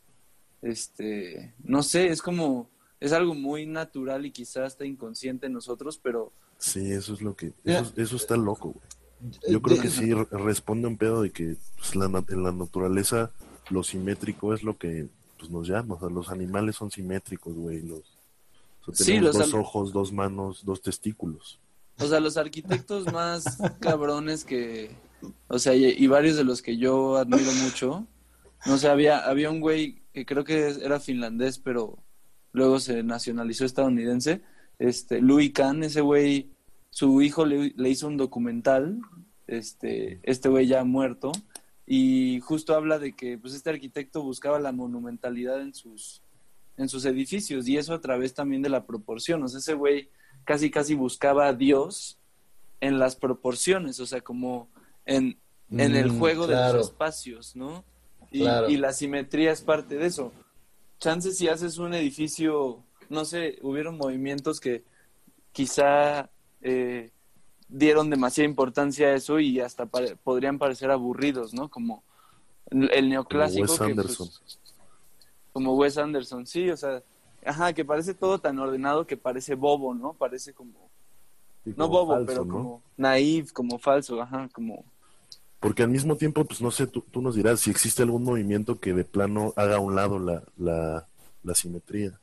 [0.62, 2.68] este, no sé, es como,
[3.01, 7.35] es algo muy natural y quizás hasta inconsciente en nosotros, pero Sí, eso es lo
[7.35, 7.55] que...
[7.64, 8.85] Eso, eso está loco, güey.
[9.46, 12.42] Eh, Yo creo que sí re- responde a un pedo de que pues, la, en
[12.42, 13.31] la naturaleza
[13.70, 15.09] lo simétrico es lo que
[15.40, 15.94] pues, nos llama.
[15.94, 17.83] O sea, los animales son simétricos, güey.
[17.83, 18.03] Los,
[18.87, 21.59] O sea, Sí, los dos ojos, dos manos, dos testículos.
[21.98, 24.90] O sea, los arquitectos más cabrones que,
[25.48, 28.07] o sea, y, y varios de los que yo admiro mucho,
[28.66, 31.98] no sé, había, había un güey que creo que era finlandés, pero
[32.53, 34.42] luego se nacionalizó estadounidense,
[34.79, 36.50] este, Louis Kahn, ese güey,
[36.90, 38.98] su hijo le, le hizo un documental,
[39.46, 41.33] este, este güey ya muerto,
[41.92, 46.22] y justo habla de que, pues, este arquitecto buscaba la monumentalidad en sus,
[46.76, 50.09] en sus edificios, y eso a través también de la proporción, o sea, ese güey
[50.44, 52.16] casi casi buscaba a Dios
[52.81, 54.68] en las proporciones, o sea, como
[55.05, 55.37] en,
[55.72, 57.85] en el Mm, juego de los espacios, ¿no?
[58.31, 58.70] Y, Claro.
[58.70, 60.33] y la simetría es parte de eso.
[61.00, 64.85] Chances si haces un edificio, no sé, hubieron movimientos que
[65.50, 66.31] quizá
[66.62, 67.11] eh,
[67.70, 71.68] dieron demasiada importancia a eso y hasta pare- podrían parecer aburridos, ¿no?
[71.68, 72.02] Como
[72.70, 73.62] el neoclásico.
[73.62, 74.28] Wes que, pues, Anderson.
[75.52, 77.02] como Wes Anderson, sí, o sea,
[77.44, 80.12] ajá, que parece todo tan ordenado que parece bobo, ¿no?
[80.14, 80.88] Parece como,
[81.64, 82.52] Sí, no como bobo, falso, pero ¿no?
[82.52, 84.85] como naive, como falso, ajá, como,
[85.59, 88.78] Porque al mismo tiempo, pues no sé, tú, tú nos dirás si existe algún movimiento
[88.78, 91.06] que de plano haga a un lado la, la,
[91.42, 92.18] la simetría.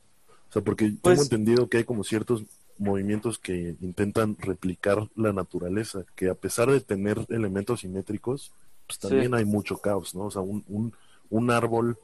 [0.48, 2.42] O sea, porque Pues- tengo entendido que hay como ciertos
[2.78, 8.52] movimientos que intentan replicar la naturaleza, que a pesar de tener elementos simétricos,
[8.86, 9.08] pues Sí.
[9.08, 10.24] también hay mucho caos, ¿no?
[10.26, 10.92] O sea, un, un,
[11.30, 11.98] un árbol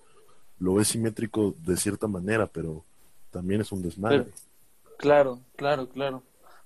[0.59, 2.85] lo ves simétrico de cierta manera, pero
[3.31, 4.25] también es un desmadre.
[4.25, 4.37] Pero-
[4.99, 6.23] claro, claro, claro.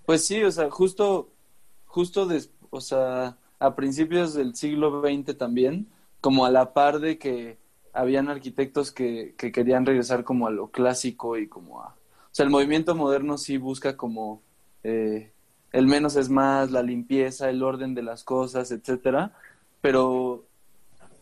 [0.07, 1.29] Pues sí, o sea, justo,
[1.87, 5.87] justo, des- o sea, a principios del siglo XX también,
[6.21, 7.59] como a la par de que
[7.93, 11.95] habían arquitectos que, que querían regresar como a lo clásico y como a...
[12.39, 14.41] Sea, el movimiento moderno sí busca como
[14.85, 15.33] eh,
[15.73, 19.33] el menos es más, la limpieza, el orden de las cosas, etcétera,
[19.81, 20.45] pero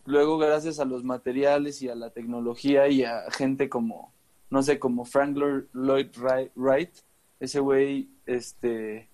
[0.05, 4.13] luego gracias a los materiales y a la tecnología y a gente como,
[4.51, 5.35] no sé, como Frank
[5.73, 6.11] Lloyd
[6.55, 7.03] Wright-
[7.39, 9.09] ese güey, este,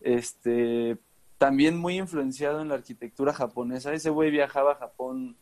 [0.00, 0.98] este,
[1.38, 3.92] también muy influenciado en la arquitectura japonesa.
[3.92, 5.36] Ese güey viajaba a Japón,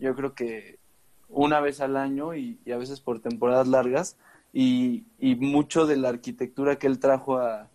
[0.00, 0.80] yo creo que
[1.28, 4.16] una vez al año y a veces por temporadas largas.
[4.58, 7.68] Y, y mucho de la arquitectura que él trajo a,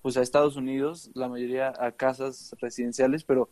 [0.00, 3.48] pues a Estados Unidos, la mayoría a casas residenciales, pero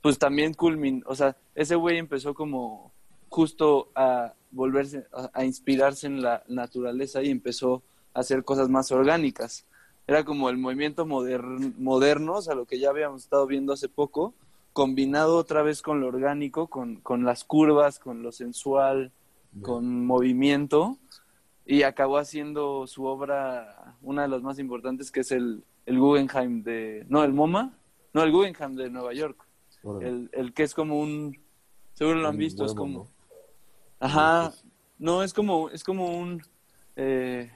[0.00, 2.90] pues también culmin, o sea, ese güey empezó como
[3.28, 7.82] justo a volverse, a, a inspirarse en la naturaleza y empezó
[8.14, 9.66] a hacer cosas más orgánicas.
[10.06, 13.90] Era como el movimiento modern, moderno, o sea, lo que ya habíamos estado viendo hace
[13.90, 14.32] poco,
[14.72, 19.12] combinado otra vez con lo orgánico, con, con las curvas, con lo sensual,
[19.60, 20.96] con movimiento,
[21.66, 26.62] y acabó haciendo su obra, una de las más importantes, que es el, el Guggenheim
[26.62, 27.76] de, no, el MoMA,
[28.14, 29.44] no, el Guggenheim de Nueva York,
[30.00, 31.36] el, el que es como un,
[31.94, 33.08] seguro lo han visto, es como, ¿no?
[34.00, 34.52] ajá,
[34.98, 36.42] no, es como, es como un,
[36.94, 37.50] eh,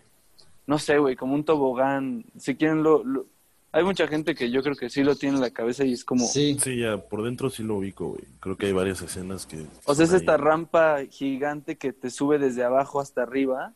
[0.66, 3.26] no sé, güey, como un tobogán, si quieren lo, lo-
[3.72, 6.04] hay mucha gente que yo creo que sí lo tiene en la cabeza y es
[6.04, 8.24] como, Sí, Sí, ya, por dentro sí lo ubico, güey.
[8.40, 9.64] Creo que hay varias escenas que...
[9.84, 10.16] o sea, es ahí.
[10.16, 13.74] esta rampa gigante que te sube desde abajo hasta arriba,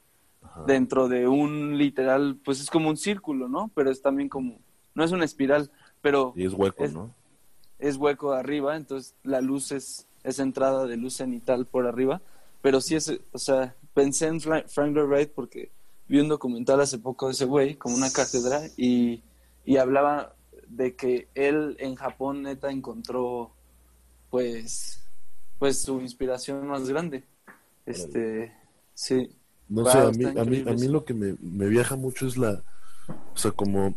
[0.55, 0.65] Ajá.
[0.67, 3.71] dentro de un literal, pues es como un círculo, ¿no?
[3.75, 4.59] Pero es también como,
[4.95, 7.11] no es una espiral, pero Y es hueco, es- ¿no?
[7.81, 12.23] es hueco arriba, entonces la luz es, es entrada de luz cenital por arriba,
[12.63, 15.71] pero sí es, o sea, pensé en Fra- Frank Lloyd Wright porque
[16.09, 19.23] vi un documental hace poco de ese güey, como una cátedra, y,
[19.65, 20.35] y hablaba
[20.69, 23.51] de que él en Japón neta encontró,
[24.31, 25.01] pues,
[25.59, 27.25] pues su inspiración más grande.
[27.87, 28.53] Este,
[28.95, 29.31] sí.
[29.69, 32.27] No Wow, sé, a mí, a mí, a mí lo que me, me viaja mucho
[32.27, 32.63] es la,
[33.09, 33.95] o sea, como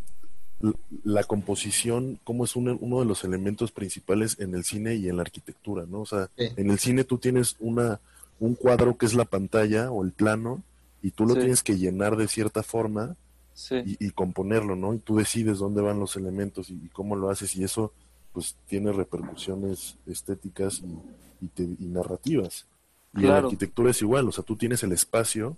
[1.04, 5.18] la composición, cómo es uno, uno de los elementos principales en el cine y en
[5.18, 6.02] la arquitectura, ¿no?
[6.02, 6.48] O sea, Sí.
[6.56, 8.00] en el cine tú tienes una,
[8.40, 10.64] un cuadro que es la pantalla o el plano
[11.04, 11.42] y tú lo Sí.
[11.42, 13.16] tienes que llenar de cierta forma
[13.54, 14.94] Sí, y, y componerlo, ¿no?
[14.94, 17.92] Y tú decides dónde van los elementos y, y cómo lo haces y eso
[18.34, 22.66] pues tiene repercusiones estéticas y, y te- y narrativas.
[23.14, 25.58] Y en la arquitectura es igual, o sea, tú tienes el espacio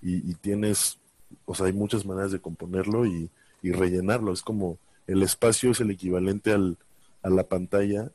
[0.00, 0.98] y, y tienes,
[1.44, 3.30] o sea, hay muchas maneras de componerlo y,
[3.62, 4.32] y rellenarlo.
[4.32, 6.78] Es como el espacio es el equivalente al,
[7.22, 8.10] a la pantalla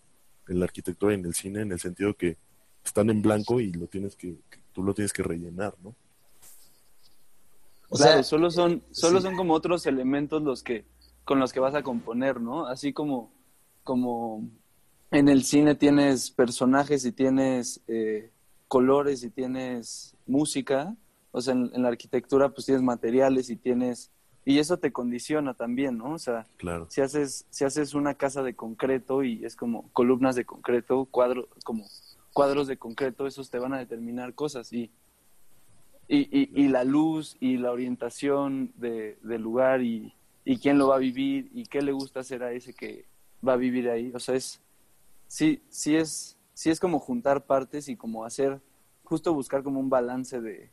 [0.48, 2.38] en la arquitectura y en el cine, en el sentido que
[2.84, 5.96] están en blanco y lo tienes que, que- tú lo tienes que rellenar, ¿no?
[7.90, 9.26] o claro, sea, solo son, solo sí.
[9.28, 10.86] son como otros elementos los que,
[11.24, 12.66] con los que vas a componer, ¿no?
[12.68, 13.32] Así como,
[13.84, 14.48] como
[15.12, 18.32] en el cine tienes personajes y tienes eh,
[18.68, 20.96] colores y tienes música,
[21.32, 24.12] o sea, en, en la arquitectura pues tienes materiales y tienes,
[24.46, 26.14] y eso te condiciona también, ¿no?
[26.14, 26.88] O sea, Claro.
[26.90, 31.48] si haces, si haces una casa de concreto y es como columnas de concreto, cuadro,
[31.64, 31.86] como
[32.34, 34.92] cuadros de concreto, esos te van a determinar cosas y
[36.08, 40.14] y, y, y la luz y la orientación de, del lugar y,
[40.44, 43.06] y quién lo va a vivir y qué le gusta hacer a ese que
[43.46, 44.12] va a vivir ahí.
[44.14, 44.62] O sea, es,
[45.28, 48.60] sí, sí es, sí es como juntar partes y como hacer,
[49.04, 50.72] justo buscar como un balance de,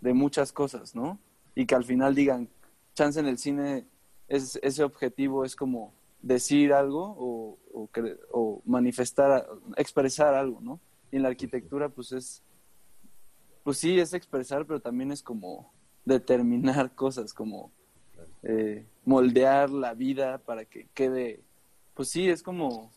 [0.00, 1.18] de muchas cosas, ¿no?
[1.56, 2.48] Y que al final digan,
[2.94, 3.86] chance en el cine,
[4.28, 7.90] es, ese objetivo es como decir algo o, o,
[8.30, 10.78] o manifestar, expresar algo, ¿no?
[11.10, 12.42] Y en la arquitectura, pues es,
[13.64, 15.72] pues sí, es expresar, pero también es como
[16.04, 17.72] determinar cosas, como
[18.42, 21.40] eh, moldear la vida para que quede,
[21.94, 22.92] pues sí, es como,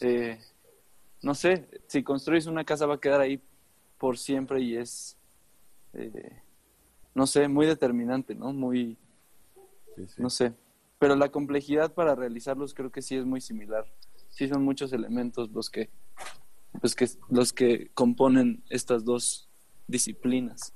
[0.00, 0.38] eh,
[1.22, 3.40] no sé, si construyes una casa va a quedar ahí
[3.98, 5.16] por siempre y es,
[5.94, 6.42] eh,
[7.14, 8.52] no sé, muy determinante, ¿no?
[8.52, 8.96] Muy,
[9.96, 10.22] Sí, sí.
[10.22, 10.54] no sé,
[10.98, 13.84] pero la complejidad para realizarlos creo que sí es muy similar.
[14.30, 15.90] Sí son muchos elementos los que,
[16.80, 19.48] pues que los que componen estas dos
[19.88, 20.72] disciplinas.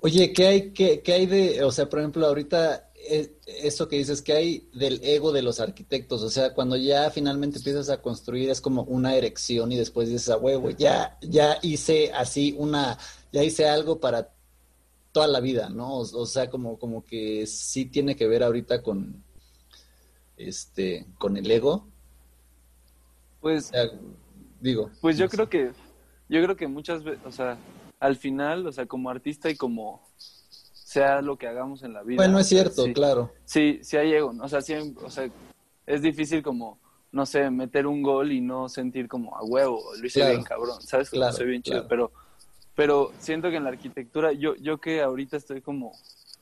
[0.00, 2.90] Oye, ¿qué hay, qué, qué hay de, o sea, por ejemplo, ahorita
[3.46, 6.22] eso que dices, ¿qué hay del ego de los arquitectos?
[6.22, 10.30] O sea, cuando ya finalmente empiezas a construir es como una erección y después dices,
[10.30, 12.98] a huevo, ya, ya hice así una,
[13.32, 14.32] ya hice algo para
[15.12, 15.94] toda la vida, ¿no?
[15.94, 19.22] O, o sea, como, como que sí tiene que ver ahorita con,
[20.36, 21.86] este, con el ego.
[23.40, 23.90] Pues O sea,
[24.60, 24.90] digo.
[25.00, 25.36] Pues yo no sé.
[25.36, 25.72] creo que,
[26.28, 27.58] yo creo que muchas veces, o sea,
[28.00, 30.02] al final, o sea, como artista y como
[30.94, 32.16] sea lo que hagamos en la vida.
[32.18, 33.32] Bueno, o es sea, cierto, sí, claro.
[33.44, 35.28] Sí, sí hay ego, o sea, sí, o sea,
[35.86, 36.78] es difícil como,
[37.10, 40.34] no sé, meter un gol y no sentir como a huevo, lo hice Claro.
[40.34, 41.10] bien cabrón, ¿sabes?
[41.10, 41.88] Claro, soy bien chido, claro.
[41.88, 42.12] pero,
[42.76, 45.90] pero siento que en la arquitectura, yo, yo que ahorita estoy como,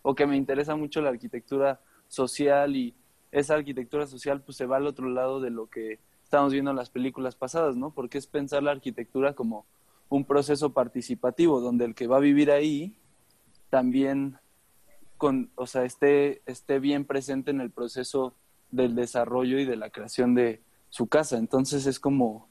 [0.02, 2.94] o que me interesa mucho la arquitectura social y
[3.30, 6.76] esa arquitectura social pues se va al otro lado de lo que estamos viendo en
[6.76, 7.90] las películas pasadas, ¿no?
[7.90, 9.64] Porque es pensar la arquitectura como
[10.10, 12.94] un proceso participativo, donde el que va a vivir ahí
[13.72, 14.36] también
[15.16, 18.34] con, o sea, esté, esté bien presente en el proceso
[18.70, 20.60] del desarrollo y de la creación de
[20.90, 21.38] su casa.
[21.38, 22.48] Entonces es como,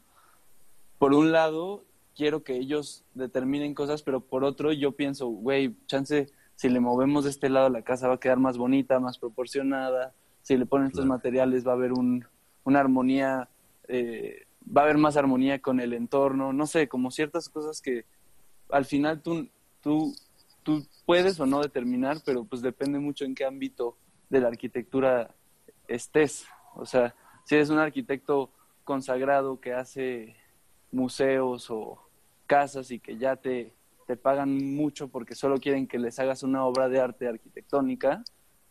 [0.98, 1.84] por un lado,
[2.16, 7.26] quiero que ellos determinen cosas, pero por otro yo pienso, güey, chance, si le movemos
[7.26, 10.88] de este lado la casa va a quedar más bonita, más proporcionada, si le ponen
[10.88, 11.14] estos Claro.
[11.14, 12.26] materiales va a haber un,
[12.64, 13.48] una armonía,
[13.88, 18.06] eh, va a haber más armonía con el entorno, no sé, como ciertas cosas que
[18.72, 19.50] al final tú,
[19.82, 20.16] tú,
[20.64, 23.98] tú puedes o no determinar, pero pues depende mucho en qué ámbito
[24.30, 25.36] de la arquitectura
[25.88, 26.46] estés.
[26.76, 28.52] O sea, si eres un arquitecto
[28.84, 30.36] consagrado que hace
[30.92, 32.00] museos o
[32.48, 33.74] casas y que ya te,
[34.08, 38.24] te pagan mucho porque solo quieren que les hagas una obra de arte arquitectónica,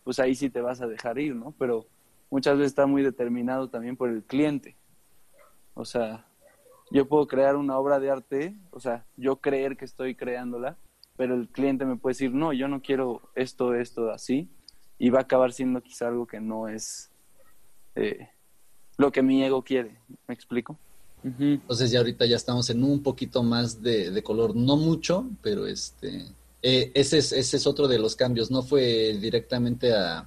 [0.04, 1.54] pues ahí sí te vas a dejar ir, ¿no?
[1.58, 1.86] Pero
[2.30, 4.76] muchas veces está muy determinado también por el cliente.
[5.74, 6.26] O sea,
[6.90, 10.76] yo puedo crear una obra de arte, o sea, yo creer que estoy creándola,
[11.20, 14.48] pero el cliente me puede decir, no, yo no quiero esto, esto, así,
[14.98, 17.10] y va a acabar siendo quizá algo que no es
[17.94, 18.26] eh,
[18.96, 19.98] lo que mi ego quiere.
[20.26, 20.78] ¿Me explico?
[21.22, 25.66] Entonces ya ahorita ya estamos en un poquito más de, de color, no mucho, pero
[25.66, 26.24] este,
[26.62, 28.50] eh, ese es ese es otro de los cambios.
[28.50, 30.26] No fue directamente a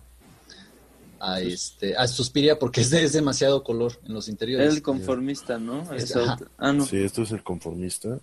[1.19, 4.75] a este a Suspiria porque es, de- es demasiado color en los interiores.
[4.75, 5.91] El conformista, ¿no?
[5.91, 6.33] Es- Esa ajá.
[6.35, 6.85] otra- Ah, no.
[6.85, 8.19] Sí, esto es el conformista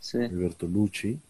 [0.00, 0.18] Sí.
[0.18, 1.20] de Bertolucci.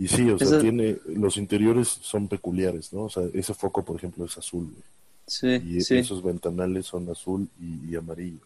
[0.00, 3.02] Y sí, o sea, tiene, los interiores son peculiares, ¿no?
[3.02, 4.82] O sea, ese foco, por ejemplo, es azul, güey.
[5.26, 5.98] Sí, y sí.
[5.98, 8.40] esos ventanales son azul y, y amarillo.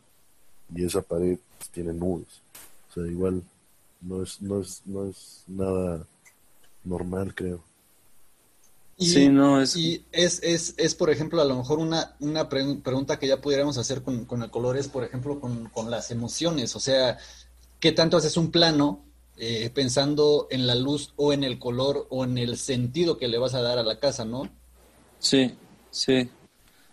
[0.75, 2.27] Y esa pared pues, tiene nubes.
[2.91, 3.43] O sea, igual
[4.03, 6.05] no es, no es, no es nada
[6.85, 7.63] normal, creo.
[8.97, 12.49] Y, Sí, no, es- y es, es, es, por ejemplo, a lo mejor una, una
[12.49, 15.91] pre- pregunta que ya pudiéramos hacer con, con el color es, por ejemplo, con, con
[15.91, 16.77] las emociones.
[16.77, 17.19] O sea,
[17.81, 19.01] ¿qué tanto haces un plano
[19.37, 23.39] eh, pensando en la luz o en el color o en el sentido que le
[23.39, 24.49] vas a dar a la casa, ¿no?
[25.19, 25.55] Sí,
[25.91, 26.29] sí.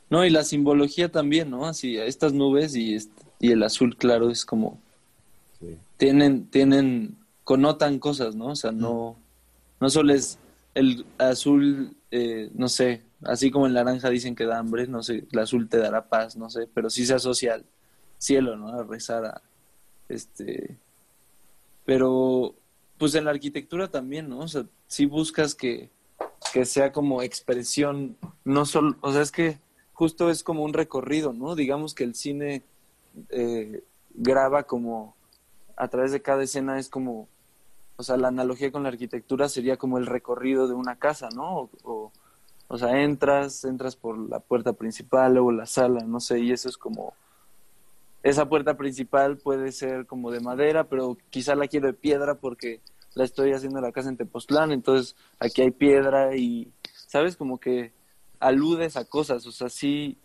[0.10, 1.66] No, y la simbología también, ¿no?
[1.66, 2.98] Así, estas nubes y,
[3.40, 4.80] y el azul claro es como,
[5.60, 5.78] Sí.
[5.98, 8.48] tienen, tienen, connotan cosas, ¿no?
[8.48, 9.16] O sea, no,
[9.80, 10.40] no solo es
[10.74, 15.26] el azul, eh, no sé, así como el naranja dicen que da hambre, no sé,
[15.32, 17.66] el azul te dará paz, no sé, pero sí se asocia al
[18.18, 18.70] cielo, ¿no?
[18.70, 19.42] A rezar a,
[20.10, 20.78] este,
[21.86, 22.56] pero,
[22.98, 24.40] pues en la arquitectura también, ¿no?
[24.40, 25.90] O sea, si buscas que,
[26.54, 29.60] que sea como expresión, no solo, o sea, es que
[29.94, 31.56] justo es como un recorrido, ¿no?
[31.56, 32.64] Digamos que el cine
[33.30, 35.16] eh, graba como
[35.76, 37.28] a través de cada escena es como,
[37.96, 41.70] o sea, la analogía con la arquitectura sería como el recorrido de una casa, ¿no?
[41.84, 42.12] O,
[42.68, 46.70] o, sea, entras, entras por la puerta principal, luego la sala, no sé, y eso
[46.70, 47.14] es como,
[48.24, 52.82] esa puerta principal puede ser como de madera, pero quizá la quiero de piedra porque
[53.14, 56.72] la estoy haciendo la casa en Tepoztlán, entonces aquí hay piedra y,
[57.08, 57.36] ¿sabes?
[57.36, 57.92] Como que
[58.40, 60.18] aludes a cosas, o sea, sí,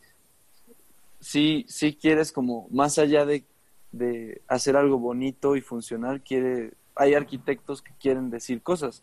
[1.20, 3.44] sí, sí quieres como, más allá de,
[3.92, 9.02] de hacer algo bonito y funcional, quiere, hay arquitectos que quieren decir cosas,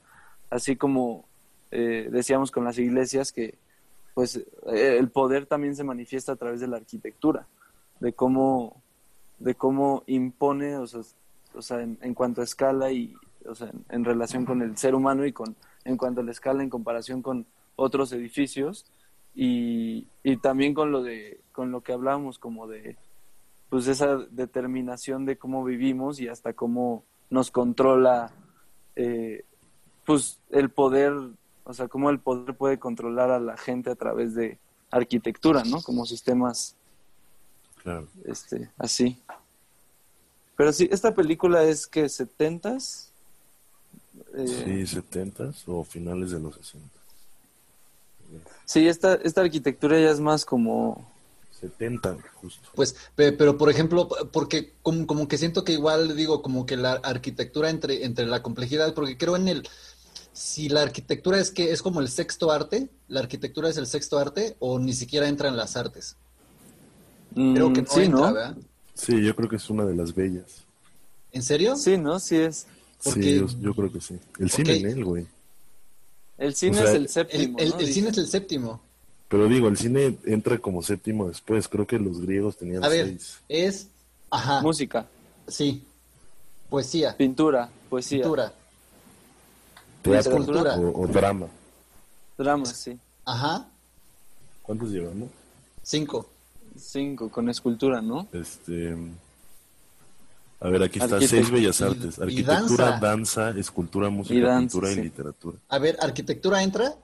[0.50, 1.26] así como
[1.72, 3.56] eh, decíamos con las iglesias que
[4.14, 7.48] pues eh, el poder también se manifiesta a través de la arquitectura,
[8.04, 8.82] de cómo,
[9.39, 13.16] de cómo impone, o sea, en cuanto a escala y,
[13.47, 16.64] o sea, en, relación con el ser humano y con, en cuanto a la escala
[16.64, 17.45] en comparación con
[17.78, 18.86] otros edificios
[19.34, 22.97] y, y también con lo de, con lo que hablábamos como de,
[23.70, 28.34] pues esa determinación de cómo vivimos y hasta cómo nos controla,
[28.97, 29.45] eh,
[30.06, 31.14] pues el poder
[31.64, 34.60] o sea, cómo el poder puede controlar a la gente a través de
[34.91, 35.82] arquitectura, ¿no?
[35.82, 36.76] Como sistemas
[37.84, 38.08] Claro.
[38.26, 39.22] este, así.
[40.56, 43.10] Pero sí, esta película es que 70s.
[44.36, 44.48] Eh,
[44.88, 46.88] Sí, 70s o finales de los 60.
[48.66, 51.12] sí, esta, esta arquitectura ya es más como.
[51.60, 52.70] 70, justo.
[52.76, 56.76] Pues, pe- pero por ejemplo, porque como, como que siento que igual digo, como que
[56.78, 59.68] la arquitectura entre, entre la complejidad, porque creo en el,
[60.34, 64.20] si la arquitectura es que es como el sexto arte, la arquitectura es el sexto
[64.20, 66.18] arte, o ni siquiera entra en las artes.
[67.34, 68.34] Creo que mm, no sí, entra, ¿no?
[68.34, 68.58] ¿verdad?
[68.94, 70.64] Sí, yo creo que es una de las bellas.
[71.32, 71.76] ¿En serio?
[71.76, 72.20] Sí, ¿no?
[72.20, 72.68] Sí es.
[73.04, 74.18] Porque- Sí, yo, yo creo que sí.
[74.40, 75.28] El cine en él, güey.
[76.38, 77.60] El cine O sea, es el El, séptimo.
[77.60, 77.80] el- ¿no?
[77.80, 78.82] el cine es el séptimo.
[79.30, 81.68] Pero digo, el cine entra como séptimo después.
[81.68, 83.40] Creo que los griegos tenían A ver, seis.
[83.50, 83.88] es,
[84.30, 85.08] ajá, Música,
[85.48, 85.84] sí,
[86.70, 88.54] poesía, pintura, poesía, pintura,
[90.04, 90.76] Teatro escultura.
[90.78, 91.48] o, o drama.
[92.38, 92.98] drama, sí.
[93.26, 93.68] ajá,
[94.62, 95.30] ¿Cuántos llevamos?
[95.82, 96.30] cinco.
[96.76, 98.28] Cinco, con escultura, ¿no?
[98.34, 98.96] Este.
[100.60, 103.42] A ver, aquí está seis bellas artes: y arquitectura, danza.
[103.42, 105.58] danza, escultura, música, Y danza, pintura y literatura.
[105.70, 106.96] A ver, arquitectura entra,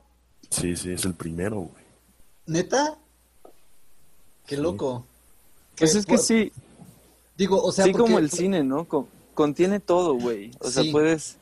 [0.49, 1.83] Sí, sí, es el primero, güey.
[2.47, 2.97] neta,
[4.47, 4.61] qué Sí.
[4.61, 5.05] loco.
[5.77, 6.51] Pues es que por- sí,
[7.37, 8.85] Digo, o sea, sí porque- como el cine, ¿no?
[8.85, 10.51] Co- contiene todo, güey.
[10.59, 10.91] O sea, Sí.
[10.91, 11.37] puedes,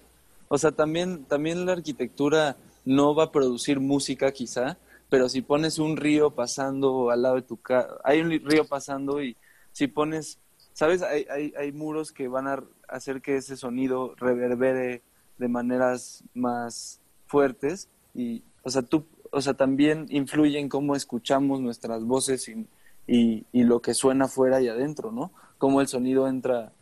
[0.48, 2.56] o sea, también, también la arquitectura
[2.86, 4.78] no va a producir música quizá,
[5.10, 9.22] pero si pones un río pasando al lado de tu casa, hay un río pasando
[9.24, 9.38] y
[9.72, 10.39] si pones,
[10.74, 11.01] ¿sabes?
[11.01, 15.01] Hay, hay, hay muros que van a hacer que ese sonido reverbere
[15.38, 21.62] de maneras más fuertes y, o sea, tú, o sea, también influye en cómo escuchamos
[21.62, 22.68] nuestras voces y,
[23.08, 25.32] y, y lo que suena afuera y adentro, ¿no?
[25.58, 26.74] Cómo el sonido entra,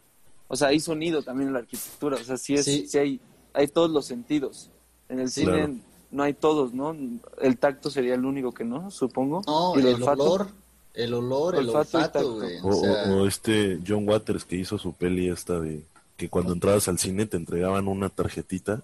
[0.47, 2.87] o sea, hay sonido también en la arquitectura, o sea, sí, es, Sí.
[2.87, 3.21] sí hay,
[3.53, 4.71] hay todos los sentidos.
[5.09, 5.73] En el cine Claro.
[6.15, 6.95] No hay todos, ¿no?
[7.41, 9.41] El tacto sería el único que no, supongo.
[9.45, 10.47] No, y el, olor,
[10.93, 12.33] el olor, el Olfato y olfato, tacto.
[12.35, 12.57] güey.
[12.63, 15.83] O, O sea, o- o este John Waters que hizo su peli esta de
[16.17, 18.83] que cuando entrabas al cine te entregaban una tarjetita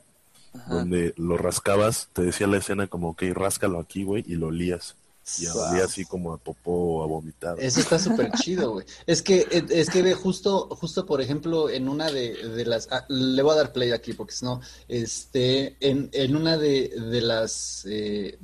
[0.54, 0.74] Ajá.
[0.76, 4.96] donde lo rascabas, te decía la escena como, ok, ráscalo aquí, güey, y lo olías.
[5.40, 7.58] Y olía así como a popó a vomitado.
[7.58, 8.86] Eso está súper chido, güey.
[9.06, 13.06] Es que, es que ve, justo, justo por ejemplo, en una de, de las, ah,
[13.08, 17.22] le voy a dar play aquí porque si no, este, en, en una de, de
[17.22, 18.38] las eh,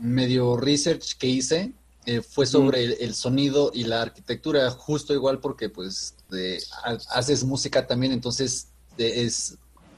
[0.00, 1.72] medio research que hice,
[2.06, 6.98] eh, fue sobre el, el sonido y la arquitectura, justo igual porque pues de- ha-
[7.18, 9.56] haces música también, entonces de- es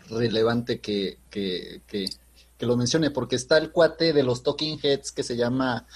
[0.08, 2.08] relevante que, que, que,
[2.58, 5.86] que lo mencione, porque está el cuate de los Talking Heads que se llama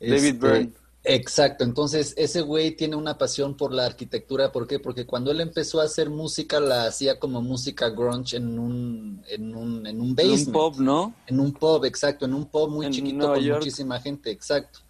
[0.00, 0.72] David este, Byrne.
[1.08, 4.80] Exacto, entonces ese güey tiene una pasión por la arquitectura, ¿por qué?
[4.80, 9.54] Porque cuando él empezó a hacer música la hacía como música grunge en un en
[9.54, 11.14] un en un En basement, un pop, ¿no?
[11.28, 13.60] en un pub, exacto, en un pub muy En chiquito Nueva con York.
[13.60, 14.80] muchísima gente, exacto.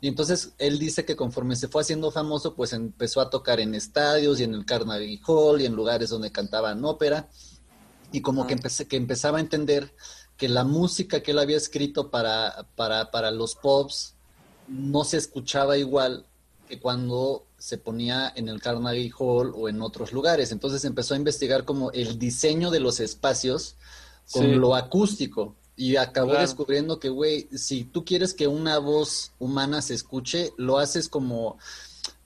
[0.00, 3.74] Y entonces él dice que conforme se fue haciendo famoso, pues empezó a tocar en
[3.74, 7.28] estadios y en el Carnegie Hall y en lugares donde cantaban ópera
[8.10, 9.92] y como que empecé que empezaba a entender
[10.38, 14.14] que la música que él había escrito para para para los pubs
[14.68, 16.24] no se escuchaba igual
[16.68, 20.52] que cuando se ponía en el Carnegie Hall o en otros lugares.
[20.52, 23.74] Entonces empezó a investigar como el diseño de los espacios
[24.30, 24.54] con Sí.
[24.54, 26.42] lo acústico y acabó Claro.
[26.46, 31.56] descubriendo que, güey, si tú quieres que una voz humana se escuche, lo haces como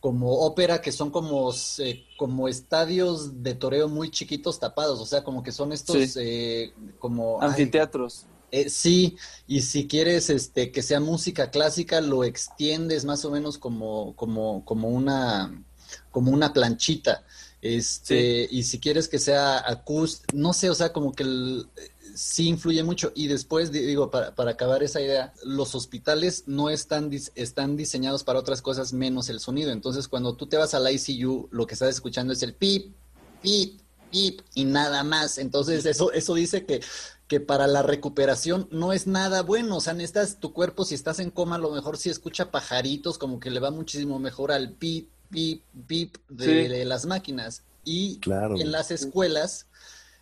[0.02, 5.22] como ópera que son como eh, como estadios de toreo muy chiquitos tapados, o sea,
[5.24, 6.18] como que son estos Sí.
[6.20, 8.26] eh, como ay, Anfiteatros.
[8.50, 13.58] eh, sí, y si quieres este que sea música clásica, lo extiendes más o menos
[13.58, 15.64] como, como, como una,
[16.10, 17.24] como una planchita.
[17.62, 21.68] Este, y si quieres que sea acústico, no sé, o sea, como que el-
[22.14, 23.12] sí influye mucho.
[23.14, 27.76] Y después, di- digo, para, para acabar esa idea, los hospitales no están, dis- están
[27.76, 29.70] diseñados para otras cosas menos el sonido.
[29.72, 32.94] Entonces, cuando tú te vas al ICU, lo que estás escuchando es el pip,
[33.42, 35.38] pip, pip y nada más.
[35.38, 36.80] Entonces, eso, eso dice que,
[37.28, 39.76] que para la recuperación no es nada bueno.
[39.76, 43.18] O sea, necesitas tu cuerpo, si estás en coma, a lo mejor si escucha pajaritos,
[43.18, 47.62] como que le va muchísimo mejor al pip, pip, pip de, de las máquinas.
[47.84, 48.60] Y Claro.
[48.60, 49.66] en las escuelas,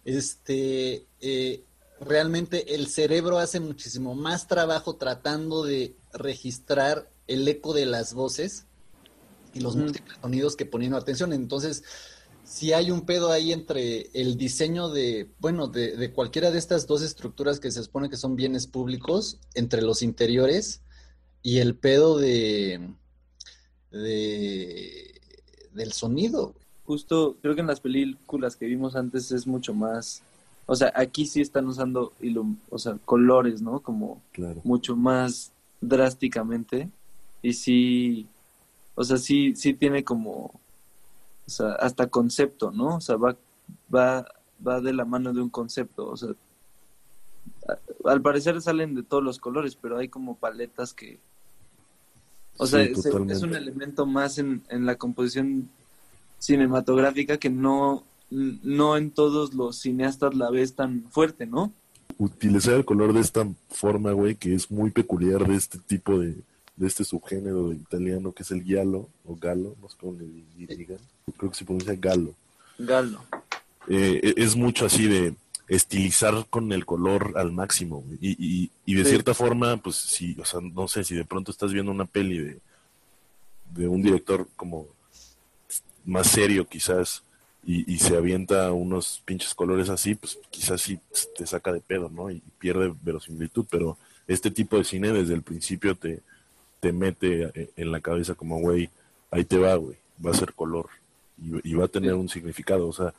[0.04, 1.62] este, eh,
[2.00, 8.66] realmente el cerebro hace muchísimo más trabajo tratando de registrar el eco de las voces
[9.54, 11.32] y los múltiples sonidos que poniendo atención.
[11.32, 11.84] Entonces,
[12.44, 16.86] si hay un pedo ahí entre el diseño de, bueno, de, de cualquiera de estas
[16.86, 20.82] dos estructuras que se supone que son bienes públicos, entre los interiores
[21.42, 22.94] y el pedo de,
[23.90, 25.20] de
[25.72, 26.54] del sonido.
[26.84, 30.22] Justo, creo que en las películas que vimos antes es mucho más,
[30.66, 33.80] o sea, aquí sí están usando ilum- o sea, colores, ¿no?
[33.80, 34.60] Como Claro.
[34.64, 36.88] mucho más drásticamente
[37.42, 38.26] y sí,
[38.94, 40.32] o sea, sí, sí tiene como,
[41.46, 42.96] o sea, hasta concepto, ¿no?
[42.96, 43.36] O sea, va,
[43.94, 44.26] va,
[44.66, 46.30] va de la mano de un concepto, o sea,
[47.68, 51.18] a- al parecer salen de todos los colores, pero hay como paletas que,
[52.58, 55.68] o sea, es, es un elemento más en, en la composición
[56.38, 61.72] cinematográfica que no, no en todos los cineastas la ves tan fuerte, ¿no?
[62.18, 66.36] Utilizar el color de esta forma, güey, que es muy peculiar de este tipo de,
[66.76, 70.26] de este subgénero de italiano que es el giallo o gallo, no sé cómo le
[70.66, 70.98] digan.
[71.36, 72.34] Creo que se pronuncia gallo.
[72.78, 73.20] Galo.
[73.88, 75.34] Eh, e- es mucho así de
[75.68, 78.18] estilizar con el color al máximo, güey.
[78.20, 78.30] Y,
[78.64, 79.10] y, y de Sí.
[79.10, 82.38] cierta forma, pues sí, o sea, no sé, si de pronto estás viendo una peli
[82.38, 82.58] de,
[83.74, 84.86] de un director como
[86.04, 87.22] más serio quizás
[87.64, 90.98] y, y se avienta unos pinches colores así, pues quizás sí
[91.36, 92.30] te saca de pedo, ¿no?
[92.30, 96.20] Y pierde verosimilitud, pero este tipo de cine desde el principio te,
[96.80, 98.88] te mete eh, en la cabeza como, güey,
[99.30, 100.88] ahí te va, güey, va a ser color
[101.42, 102.16] y, y va a tener Sí.
[102.18, 103.12] un significado, o sea,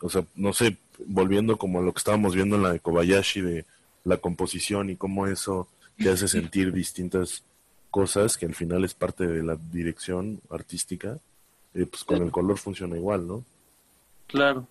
[0.00, 3.40] o sea, no sé, volviendo como a lo que estábamos viendo en la de Kobayashi
[3.40, 3.64] de
[4.04, 5.68] la composición y cómo eso
[5.98, 7.42] te hace sentir distintas
[7.90, 11.18] cosas que al final es parte de la dirección artística,
[11.74, 13.44] eh, pues con el color funciona igual, ¿no?
[14.26, 14.66] Claro.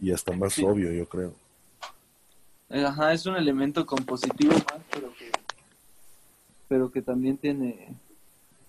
[0.00, 0.64] Y hasta más Sí.
[0.64, 1.34] obvio, yo creo.
[2.70, 5.32] Eh, Ajá, es un elemento compositivo más, pero que,
[6.68, 7.94] pero que también tiene,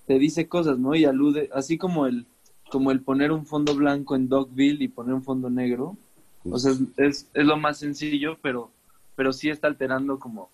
[0.08, 0.96] te dice cosas, ¿no?
[0.96, 2.26] Y alude, así como el,
[2.72, 5.98] como el poner un fondo blanco en Dogville y poner un fondo negro,
[6.46, 8.72] o sea, es, es, es lo más sencillo, pero,
[9.16, 10.50] pero sí está alterando como,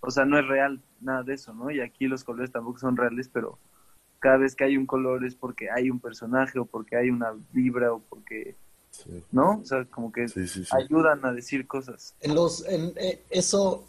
[0.00, 1.70] o sea, no es real nada de eso, ¿no?
[1.70, 3.58] Y aquí los colores tampoco son reales, pero
[4.18, 7.32] cada vez que hay un color es porque hay un personaje o porque hay una
[7.52, 8.54] vibra o porque,
[8.90, 9.60] Sí, ¿no?
[9.62, 10.64] O sea, como que sí, sí.
[10.64, 10.70] sí.
[10.76, 12.14] ayudan a decir cosas.
[12.20, 13.84] En los, en, eh, eso,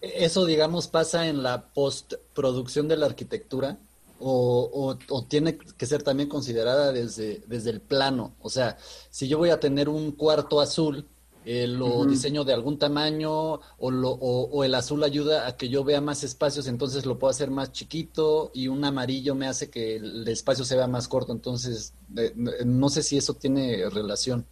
[0.00, 3.78] eso, digamos, pasa en la postproducción de la arquitectura
[4.18, 8.32] o, o, o tiene que ser también considerada desde, desde el plano.
[8.40, 8.78] O sea,
[9.10, 11.06] si yo voy a tener un cuarto azul,
[11.48, 15.68] eh, lo diseño de algún tamaño o, lo, o, o el azul ayuda a que
[15.68, 19.70] yo vea más espacios, entonces lo puedo hacer más chiquito y un amarillo me hace
[19.70, 21.32] que el espacio se vea más corto.
[21.32, 22.34] Entonces, eh,
[22.64, 24.44] no sé si eso tiene relación.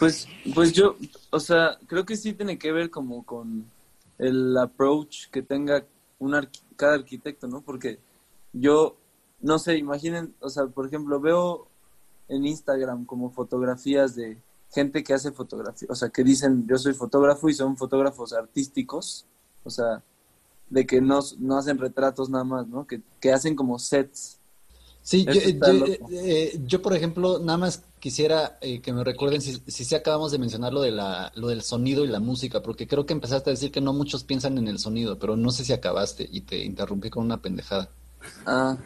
[0.00, 0.96] Pues, pues yo,
[1.30, 3.64] o sea, creo que sí tiene que ver como con
[4.18, 5.86] el approach que tenga
[6.18, 6.34] un
[6.74, 7.60] cada arquitecto, ¿no?
[7.60, 8.00] Porque
[8.52, 8.96] yo,
[9.40, 11.68] no sé, imaginen, o sea, por ejemplo, veo
[12.28, 14.38] en Instagram como fotografías de
[14.72, 19.26] gente que hace fotografía, o sea, que dicen yo soy fotógrafo y son fotógrafos artísticos,
[19.64, 20.02] o sea,
[20.70, 22.86] de que no, no hacen retratos nada más, ¿no?
[22.86, 24.40] Que, que hacen como sets.
[25.02, 26.10] Sí, yo, yo- loco.
[26.12, 30.30] eh, yo, por ejemplo, nada más quisiera eh, que me recuerden si, si sí acabamos
[30.30, 33.50] de mencionar lo de la, lo del sonido y la música, porque creo que empezaste
[33.50, 36.42] a decir que no muchos piensan en el sonido, pero no sé si acabaste y
[36.42, 37.90] te interrumpí con una pendejada.
[38.44, 38.76] Ah,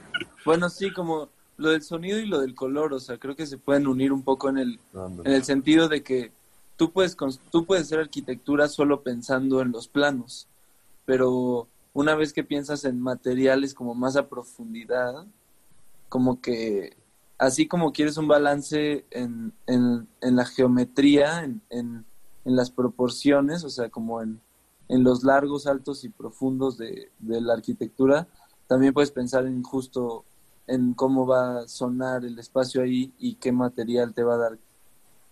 [0.44, 3.58] bueno, sí, como lo del sonido y lo del color, o sea, creo que se
[3.58, 4.80] pueden unir un poco en el,
[5.24, 6.32] en el sentido de que
[6.76, 7.16] tú puedes,
[7.50, 10.48] tú puedes hacer arquitectura solo pensando en los planos,
[11.04, 15.26] pero una vez que piensas en materiales como más a profundidad,
[16.08, 16.96] como que
[17.38, 22.04] así como quieres un balance en, en, en la geometría, en, en,
[22.44, 24.40] en las proporciones, o sea, como en,
[24.88, 28.28] en los largos, altos y profundos de, de la arquitectura,
[28.66, 30.24] también puedes pensar en justo
[30.66, 34.58] en cómo va a sonar el espacio ahí y qué material te va a dar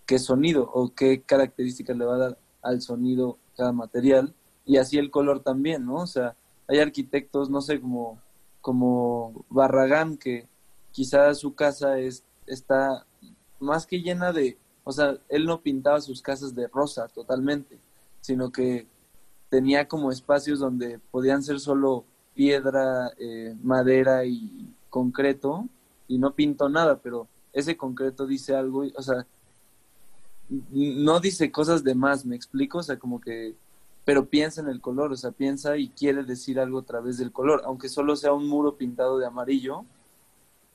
[0.06, 4.34] qué sonido o qué características le va a dar al sonido cada material
[4.66, 5.96] y así el color también, ¿no?
[5.96, 6.34] O sea,
[6.68, 8.18] hay arquitectos, no sé, como,
[8.60, 10.46] como Barragán, que
[10.92, 13.04] quizás su casa es, está
[13.60, 17.78] más que llena de, o sea, él no pintaba sus casas de rosa totalmente,
[18.20, 18.86] sino que
[19.50, 22.04] tenía como espacios donde podían ser solo
[22.34, 25.66] piedra, eh, madera y concreto,
[26.06, 29.26] y no pintó nada, pero ese concreto dice algo, o sea,
[30.70, 32.78] no dice cosas de más, ¿me explico?
[32.78, 33.56] O sea, como que,
[34.04, 37.32] pero piensa en el color, o sea, piensa y quiere decir algo a través del
[37.32, 39.84] color, aunque solo sea un muro pintado de amarillo,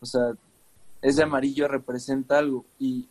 [0.01, 0.33] o sea,
[1.01, 3.07] ese amarillo representa algo y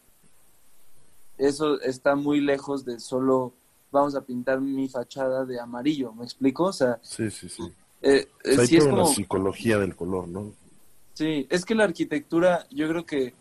[1.39, 3.55] eso está muy lejos de solo
[3.91, 6.65] vamos a pintar mi fachada de amarillo, ¿me explico?
[6.65, 7.63] O sea, Sí, sí, sí.
[8.03, 9.15] eh, O sea, hay sí es toda una como...
[9.15, 10.53] psicología del color, ¿no?
[11.19, 13.35] Sí, es que la arquitectura yo creo que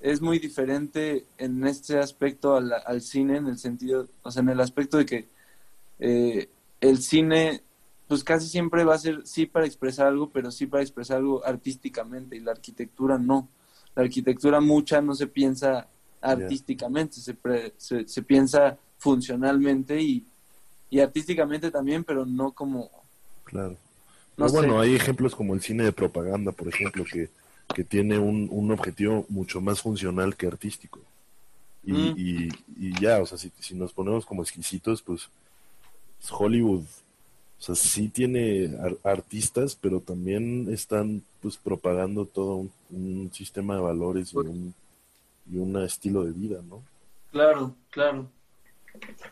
[0.00, 4.48] es muy diferente en este aspecto al, al cine, en el sentido, o sea, en
[4.48, 5.28] el aspecto de que
[6.00, 6.48] eh,
[6.80, 7.62] el cine,
[8.08, 11.46] pues casi siempre va a ser sí para expresar algo, pero sí para expresar algo
[11.46, 13.48] artísticamente, y la arquitectura no.
[13.94, 15.86] La arquitectura mucha no se piensa
[16.20, 20.26] artísticamente, se, pre- se, se piensa funcionalmente y,
[20.90, 22.90] y artísticamente también, pero no como,
[23.44, 23.76] Claro.
[24.40, 24.66] No Pero sé.
[24.66, 27.28] bueno, hay ejemplos como el cine de propaganda, por ejemplo, que,
[27.72, 31.00] que tiene un, un objetivo mucho más funcional que artístico.
[31.84, 32.20] Y, Mm.
[32.20, 35.28] y, y ya, o sea, si, si nos ponemos como exquisitos, pues
[36.20, 42.72] pues, Hollywood, o sea, sí tiene ar- artistas, pero también están pues propagando todo un,
[42.90, 44.74] un sistema de valores y un,
[45.52, 46.82] y un estilo de vida, ¿no?
[47.32, 48.30] Claro, claro.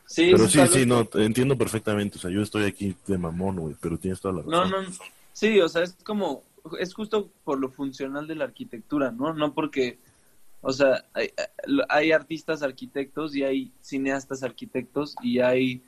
[0.06, 3.76] Sí, Pero sí, sí, no, entiendo perfectamente, o sea, yo estoy aquí de mamón, güey,
[3.80, 4.70] pero tienes toda la razón.
[4.70, 4.88] No, no,
[5.32, 6.42] sí, o sea, es como,
[6.78, 9.34] es justo por lo funcional de la arquitectura, ¿no?
[9.34, 9.98] No porque,
[10.62, 11.30] o sea, hay,
[11.88, 15.82] hay artistas arquitectos y hay cineastas arquitectos y hay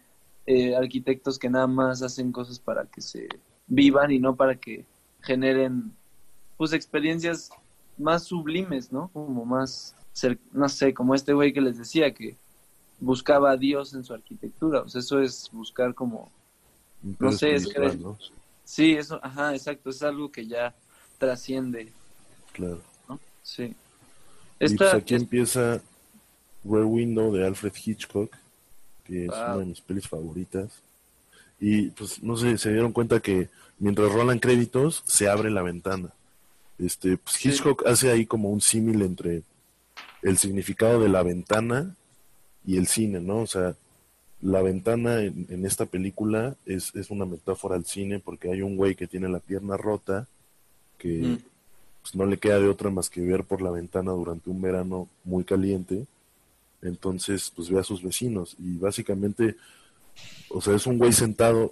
[0.47, 3.27] eh, arquitectos que nada más hacen cosas para que se
[3.67, 4.85] vivan y no para que
[5.23, 5.93] generen,
[6.59, 7.51] pues, experiencias
[7.97, 9.09] más sublimes, ¿no?
[9.13, 9.97] Como más,
[10.53, 12.37] no sé, como este güey que les decía que
[13.01, 16.31] buscaba a Dios en su arquitectura, o sea, eso es buscar como
[17.19, 18.19] no sé, es que- ¿no?
[18.65, 20.75] Sí, eso, ajá, exacto, es algo que ya
[21.19, 21.93] trasciende,
[22.53, 22.81] Claro.
[23.09, 23.19] ¿no?
[23.43, 23.65] Sí.
[23.65, 23.75] y
[24.59, 25.81] pues Esta, aquí empieza
[26.65, 28.37] Rear Window de Alfred Hitchcock,
[29.05, 30.71] que es una de mis pelis favoritas.
[31.59, 33.49] Y pues no sé, se dieron cuenta que
[33.79, 36.11] mientras rolan créditos, se abre la ventana.
[36.79, 37.49] Este, pues Sí.
[37.49, 39.43] Hitchcock hace ahí como un símil entre
[40.23, 41.97] el significado de la ventana
[42.67, 43.39] y el cine, ¿no?
[43.39, 43.75] O sea,
[44.43, 48.77] la ventana en, en esta película es, es una metáfora al cine porque hay un
[48.77, 50.27] güey que tiene la pierna rota,
[50.99, 51.39] que Mm.
[52.03, 55.09] pues, no le queda de otra más que ver por la ventana durante un verano
[55.25, 56.07] muy caliente.
[56.83, 59.57] Entonces, pues ve a sus vecinos y básicamente,
[60.49, 61.71] o sea, es un güey sentado,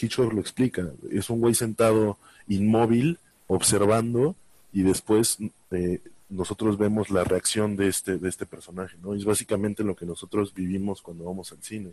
[0.00, 2.16] Hitchcock lo explica, es un güey sentado
[2.46, 3.18] inmóvil,
[3.48, 4.36] observando
[4.72, 5.38] y después
[5.72, 9.14] eh, nosotros vemos la reacción de este, de este personaje, ¿no?
[9.14, 11.92] Y es básicamente lo que nosotros vivimos cuando vamos al cine.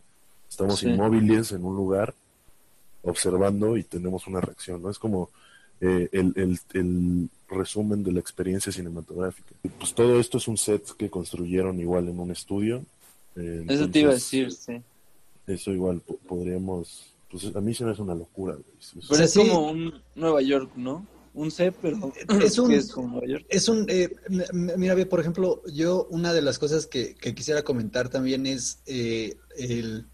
[0.49, 0.87] Estamos Sí.
[0.89, 2.13] inmóviles en un lugar,
[3.03, 4.89] observando y tenemos una reacción, ¿no?
[4.89, 5.29] Es como
[5.81, 9.53] eh, el, el, el resumen de la experiencia cinematográfica.
[9.79, 12.83] Pues todo esto es un set que construyeron igual en un estudio.
[13.35, 14.81] eh, eso te iba a decir, sí.
[15.45, 18.53] Eso igual po- podríamos, pues a mí se me hace una locura.
[18.53, 19.05] güey.
[19.09, 19.39] Pero es sí.
[19.39, 21.05] como un Nueva York, ¿no?
[21.33, 22.11] Un C, pero
[22.43, 23.45] Es un- es como York.
[23.49, 24.09] Es un, eh,
[24.53, 28.79] mira, ve, por ejemplo, yo una de las cosas que, que quisiera comentar también es
[28.85, 30.07] eh, el,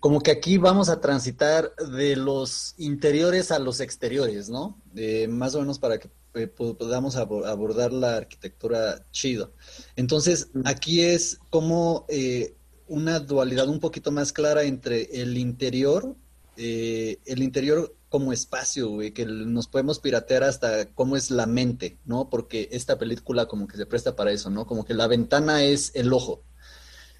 [0.00, 4.80] como que aquí vamos a transitar de los interiores a los exteriores, ¿no?
[4.96, 9.52] Eh, más o menos para que eh, po- podamos abo- abordar la arquitectura chido.
[9.94, 12.56] Entonces, aquí es como eh,
[12.88, 16.16] una dualidad un poquito más clara entre el interior,
[16.56, 21.98] eh, el interior como espacio, güey, que nos podemos piratear hasta cómo es la mente,
[22.04, 22.30] ¿no?
[22.30, 24.66] Porque esta película como que se presta para eso, ¿no?
[24.66, 26.42] Como que la ventana es el ojo.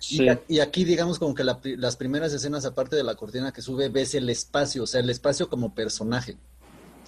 [0.08, 3.52] Y, Sí, y aquí, digamos, como que la las primeras escenas, aparte de la cortina
[3.52, 6.36] que sube, ves el espacio, o sea, el espacio como personaje.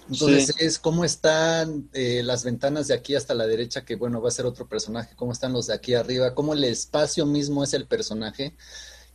[0.09, 0.65] Entonces Sí.
[0.65, 4.31] es cómo están eh, las ventanas de aquí hasta la derecha, que bueno, va a
[4.31, 7.87] ser otro personaje, cómo están los de aquí arriba, cómo el espacio mismo es el
[7.87, 8.55] personaje.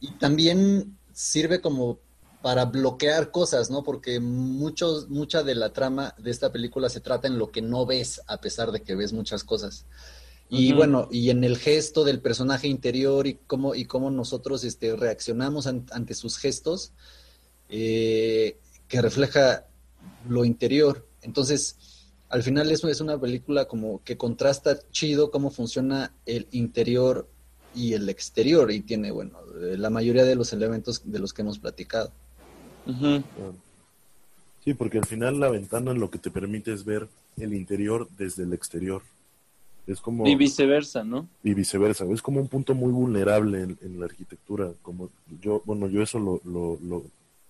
[0.00, 1.98] Y también sirve como
[2.42, 3.82] para bloquear cosas, ¿no?
[3.84, 7.86] Porque muchos, mucha de la trama de esta película se trata en lo que no
[7.86, 9.86] ves, a pesar de que ves muchas cosas.
[10.50, 14.94] Y bueno, y en el gesto del personaje interior y cómo, y cómo nosotros este,
[14.96, 16.92] reaccionamos an- ante sus gestos,
[17.70, 19.64] eh, que refleja
[20.28, 21.08] lo interior.
[21.22, 21.76] Entonces,
[22.28, 27.28] al final eso es una película como que contrasta chido cómo funciona el interior
[27.74, 31.58] y el exterior y tiene, bueno, la mayoría de los elementos de los que hemos
[31.58, 32.12] platicado.
[34.64, 38.44] Sí, porque al final la ventana lo que te permite es ver el interior desde
[38.44, 39.02] el exterior.
[39.86, 41.28] Es como y viceversa, ¿no?
[41.42, 42.04] y viceversa.
[42.12, 44.70] Es como un punto muy vulnerable en, en la arquitectura.
[44.82, 45.10] Como
[45.40, 47.02] yo, bueno, yo eso lo, lo, lo,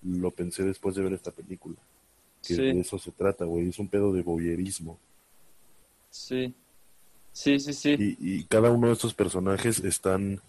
[0.03, 1.77] lo pensé después de ver esta película.
[2.47, 2.63] Que Sí.
[2.63, 3.69] de eso se trata, güey.
[3.69, 4.99] Es un pedo de voyerismo.
[6.11, 6.55] Sí.
[7.35, 7.97] Sí, sí, sí.
[7.99, 10.41] Y, y cada uno de estos personajes están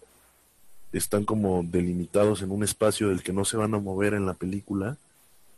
[0.96, 4.34] están como delimitados en un espacio del que no se van a mover en la
[4.34, 4.96] película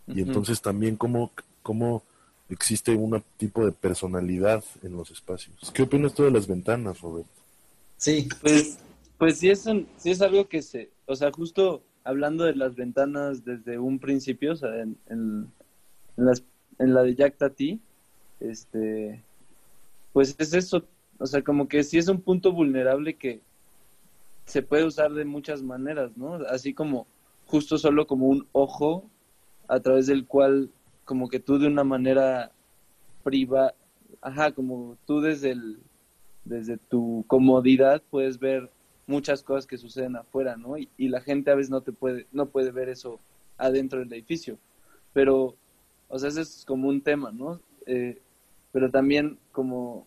[0.07, 1.33] y entonces también como
[1.63, 2.03] cómo
[2.49, 5.73] existe un tipo de personalidad en los espacios.
[5.75, 7.27] ¿Qué opinas tú de las ventanas, Robert?
[7.97, 8.29] Sí.
[8.41, 8.79] Pues,
[9.19, 9.65] pues sí, es,
[9.97, 14.53] sí es algo que se, o sea, justo hablando de las ventanas desde un principio,
[14.53, 15.51] o sea, en, en,
[16.17, 16.43] las,
[16.79, 17.81] en la de Jack Tati,
[18.39, 19.23] este,
[20.13, 20.85] pues es eso,
[21.19, 23.41] o sea, como que sí es un punto vulnerable que
[24.47, 26.37] se puede usar de muchas maneras, ¿no?
[26.49, 27.07] Así como
[27.47, 29.11] justo solo como un ojo
[29.69, 30.71] a través del cual
[31.05, 32.53] como que tú de una manera
[33.23, 33.75] privada,
[34.21, 35.79] ajá, como tú desde el,
[36.45, 38.71] desde tu comodidad puedes ver
[39.07, 40.77] muchas cosas que suceden afuera, ¿no?
[40.79, 43.21] Y, la gente a veces no te puede, no puede ver eso
[43.57, 44.59] adentro del edificio.
[45.13, 45.57] Pero,
[46.09, 47.61] o sea, ese es como un tema, ¿no?
[47.87, 48.21] Eh,
[48.73, 50.07] pero también como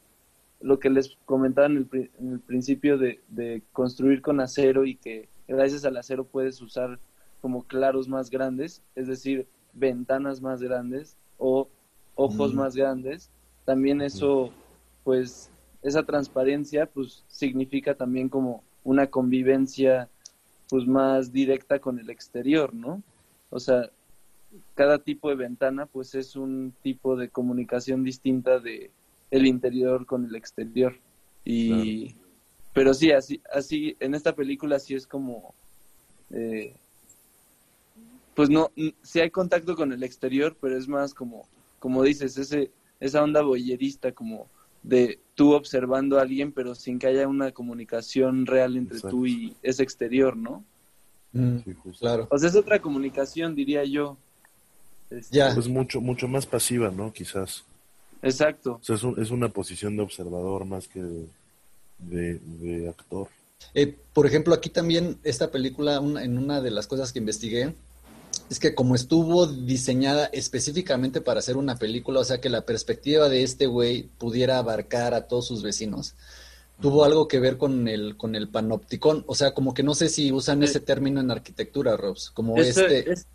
[0.61, 4.95] lo que les comentaba en el, en el principio de, de, construir con acero y
[4.95, 6.99] que gracias al acero puedes usar
[7.41, 11.69] como claros más grandes, es decir, ventanas más grandes o
[12.15, 12.57] ojos mm.
[12.57, 13.31] más grandes,
[13.65, 14.51] también eso,
[15.03, 15.51] pues,
[15.81, 20.09] esa transparencia, pues, significa también como una convivencia,
[20.69, 23.01] pues, más directa con el exterior, ¿no?
[23.49, 23.89] O sea,
[24.75, 28.91] cada tipo de ventana, pues, es un tipo de comunicación distinta de
[29.31, 30.95] el interior con el exterior.
[31.45, 32.15] Y,
[32.73, 35.53] pero sí, así, así, en esta película sí es como,
[36.31, 36.75] eh,
[38.35, 38.71] pues no,
[39.01, 41.47] sí hay contacto con el exterior, pero es más como,
[41.79, 44.47] como dices, ese, esa onda boyerista, como
[44.83, 49.55] de tú observando a alguien, pero sin que haya una comunicación real entre tú y
[49.61, 50.63] ese exterior, ¿no?
[51.33, 51.57] Mm,
[51.99, 52.27] claro.
[52.29, 54.17] O sea, es otra comunicación, diría yo.
[55.09, 55.49] Este, ya.
[55.49, 57.11] Es mucho, mucho más pasiva, ¿no?
[57.11, 57.65] Quizás.
[58.21, 58.79] Exacto.
[58.81, 61.01] O sea, es, es una posición de observador más que
[61.99, 63.27] de, de, actor.
[63.73, 67.73] Eh, por ejemplo, aquí también esta película, en una de las cosas que investigué,
[68.49, 73.29] es que como estuvo diseñada específicamente para hacer una película, o sea que la perspectiva
[73.29, 76.15] de este güey pudiera abarcar a todos sus vecinos,
[76.81, 80.09] tuvo algo que ver con el con el panopticón, o sea, como que no sé
[80.09, 83.27] si usan ese término en arquitectura, Robs, como este es,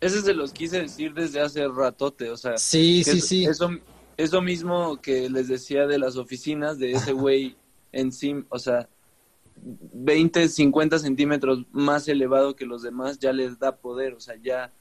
[0.00, 3.44] ese se los quise decir desde hace ratote, o sea, sí, sí, sí.
[3.46, 3.70] Eso
[4.22, 7.56] es lo mismo que les decía de las oficinas de ese güey
[7.90, 8.88] encima, o sea,
[9.56, 14.72] 20, 50 centímetros más elevado que los demás ya les da poder, o sea, ya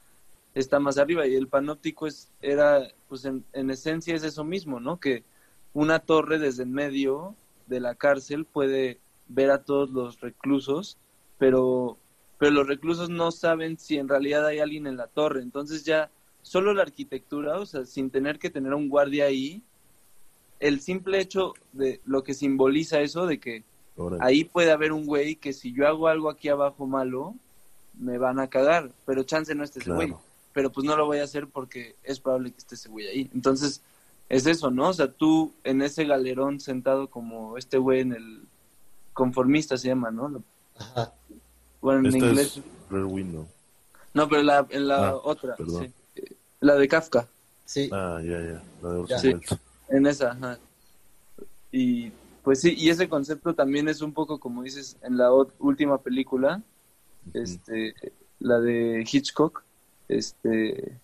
[0.53, 1.25] está más arriba.
[1.25, 4.99] Y el panóptico es, era, pues en, esencia es eso mismo, ¿no?
[4.99, 5.23] Que
[5.73, 7.35] una torre desde en medio
[7.67, 10.97] de la cárcel puede ver a todos los reclusos,
[11.37, 11.97] pero,
[12.37, 15.41] pero los reclusos no saben si en realidad hay alguien en la torre.
[15.41, 16.09] Entonces ya
[16.41, 19.61] solo la arquitectura, o sea, sin tener que tener un guardia ahí,
[20.59, 23.63] el simple hecho de lo que simboliza eso, de que
[24.19, 27.35] Ahí puede haber un güey que si yo hago algo aquí abajo malo,
[27.97, 30.13] me van a cagar, pero chance no esté ese güey.
[30.53, 33.29] Pero pues no lo voy a hacer porque es probable que esté ese güey ahí.
[33.33, 33.81] Entonces,
[34.29, 34.89] es eso, ¿no?
[34.89, 38.41] O sea, tú en ese galerón sentado como este güey en el
[39.13, 40.43] conformista se llama, ¿no?
[40.77, 41.13] Ajá.
[41.81, 42.61] Bueno, en inglés.
[44.13, 45.91] No, pero la, en la ah, otra, sí.
[46.60, 47.28] La de Kafka.
[47.66, 47.89] Sí.
[47.91, 48.64] Ah, ya, ya.
[48.82, 49.39] La de
[49.89, 50.60] En esa, ajá.
[51.72, 52.12] Y
[52.43, 56.64] pues sí, y ese concepto también es un poco como dices en la última película,
[57.34, 57.93] este,
[58.39, 59.64] la de Hitchcock,
[60.07, 60.97] este,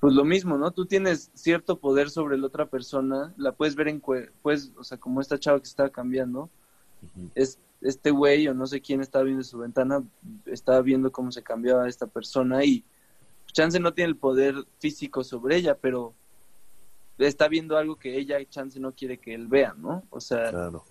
[0.00, 0.70] pues lo mismo, ¿no?
[0.70, 4.00] Tú tienes cierto poder sobre la otra persona, la puedes ver en,
[4.42, 6.48] pues, o sea, como esta chava que estaba cambiando,
[7.34, 10.02] es este güey o no sé quién estaba viendo su ventana,
[10.46, 12.84] estaba viendo cómo se cambiaba esta persona y
[13.52, 16.14] chance no tiene el poder físico sobre ella, pero
[17.18, 20.04] está viendo algo que ella, chance, no quiere que él vea, ¿no?
[20.10, 20.50] O sea...
[20.50, 20.84] Claro.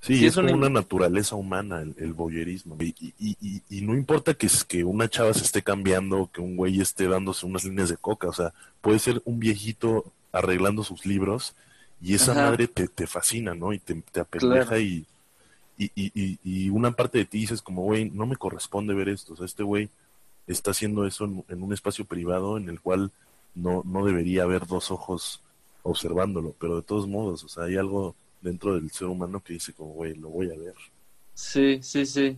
[0.00, 2.76] Sí, es, como una naturaleza humana el, el boyerismo.
[2.78, 6.78] Y, y, y, no importa que, que una chava se esté cambiando, que un güey
[6.82, 8.52] esté dándose unas líneas de coca, o sea,
[8.82, 11.54] puede ser un viejito arreglando sus libros
[12.02, 13.72] y esa madre te, te, fascina, ¿no?
[13.72, 15.06] Y te, te apeleja y,
[15.78, 15.90] y,
[16.44, 19.46] y, una parte de ti dices como, güey, no me corresponde ver esto, o sea,
[19.46, 19.88] este güey
[20.46, 23.12] está haciendo eso en un espacio privado en el cual
[23.54, 25.40] no, no debería haber dos ojos
[25.82, 29.72] observándolo, pero de todos modos, o sea, hay algo dentro del ser humano que dice
[29.72, 30.74] como, güey, lo voy a ver.
[31.34, 32.36] Sí, sí, sí.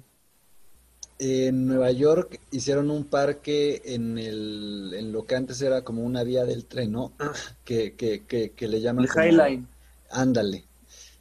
[1.19, 6.23] En Nueva York hicieron un parque en, el, en lo que antes era como una
[6.25, 7.13] vía del tren, ¿no?
[7.65, 9.07] Que, que, que, le llaman...
[9.07, 9.69] El Highline.
[10.11, 10.65] Ándale.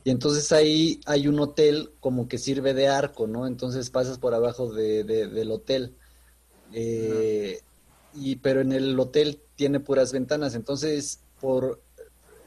[0.03, 3.47] Y entonces ahí hay un hotel como que sirve de arco, ¿no?
[3.47, 5.95] Entonces pasas por abajo de, del hotel.
[6.73, 7.61] Eh,
[8.13, 11.79] y pero en el hotel tiene puras ventanas, entonces por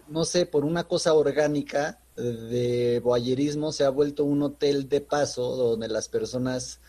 [0.08, 5.54] no sé, por una cosa orgánica de boyerismo se ha vuelto un hotel de paso
[5.56, 6.80] donde las personas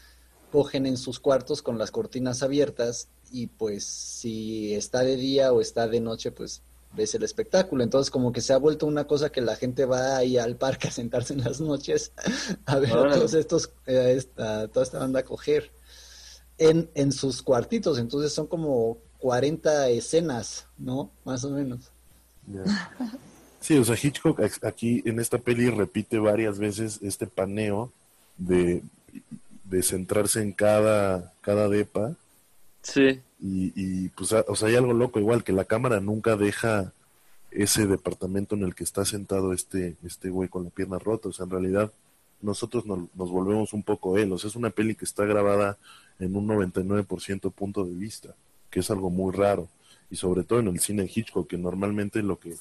[0.51, 5.61] cogen en sus cuartos con las cortinas abiertas y pues si está de día o
[5.61, 6.63] está de noche, pues
[6.95, 7.83] ves el espectáculo.
[7.83, 10.87] Entonces como que se ha vuelto una cosa que la gente va ahí al parque
[10.87, 12.11] a sentarse en las noches
[12.65, 15.71] a ver a todos estos, eh, a toda esta banda a coger
[16.59, 17.97] en, en sus cuartitos.
[17.97, 21.11] Entonces son como 40 escenas, ¿no?
[21.25, 21.91] Más o menos.
[23.59, 27.91] Sí, o sea, Hitchcock aquí en esta peli repite varias veces este paneo
[28.37, 28.81] de,
[29.65, 32.15] de centrarse en cada, cada depa.
[32.81, 33.21] Sí.
[33.41, 36.93] Y, y pues, o sea, hay algo loco, igual que la cámara nunca deja
[37.51, 41.29] ese departamento en el que está sentado este, este güey con la pierna rota.
[41.29, 41.91] O sea, en realidad
[42.41, 44.31] nosotros nos, nos volvemos un poco él.
[44.31, 45.77] O sea, es una peli que está grabada
[46.19, 48.35] en un 99% punto de vista,
[48.69, 49.67] que es algo muy raro.
[50.09, 52.55] Y sobre todo en el cine Hitchcock, que normalmente lo que,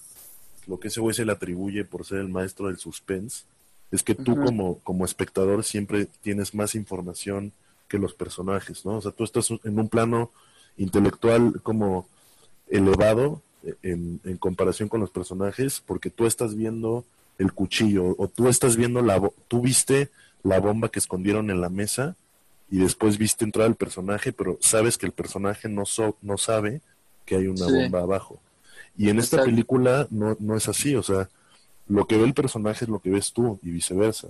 [0.67, 3.45] lo que ese güey se le atribuye por ser el maestro del suspense
[3.91, 7.53] es que tú como, como espectador siempre tienes más información
[7.89, 8.99] que los personajes, ¿no?
[8.99, 10.31] O sea, tú estás en un plano
[10.77, 12.07] intelectual como
[12.69, 13.41] elevado
[13.83, 17.07] en, en comparación con los personajes porque tú estás viendo
[17.39, 20.11] el cuchillo o tú estás viendo la tú viste
[20.43, 22.17] la bomba que escondieron en la mesa
[22.71, 25.85] y después viste entrar al personaje pero sabes que el personaje no
[26.23, 26.81] no sabe
[27.25, 28.41] que hay una bomba abajo
[28.97, 31.29] y en esta película no, no es así o sea
[31.89, 34.29] lo que ve el personaje es lo que ves tú y viceversa.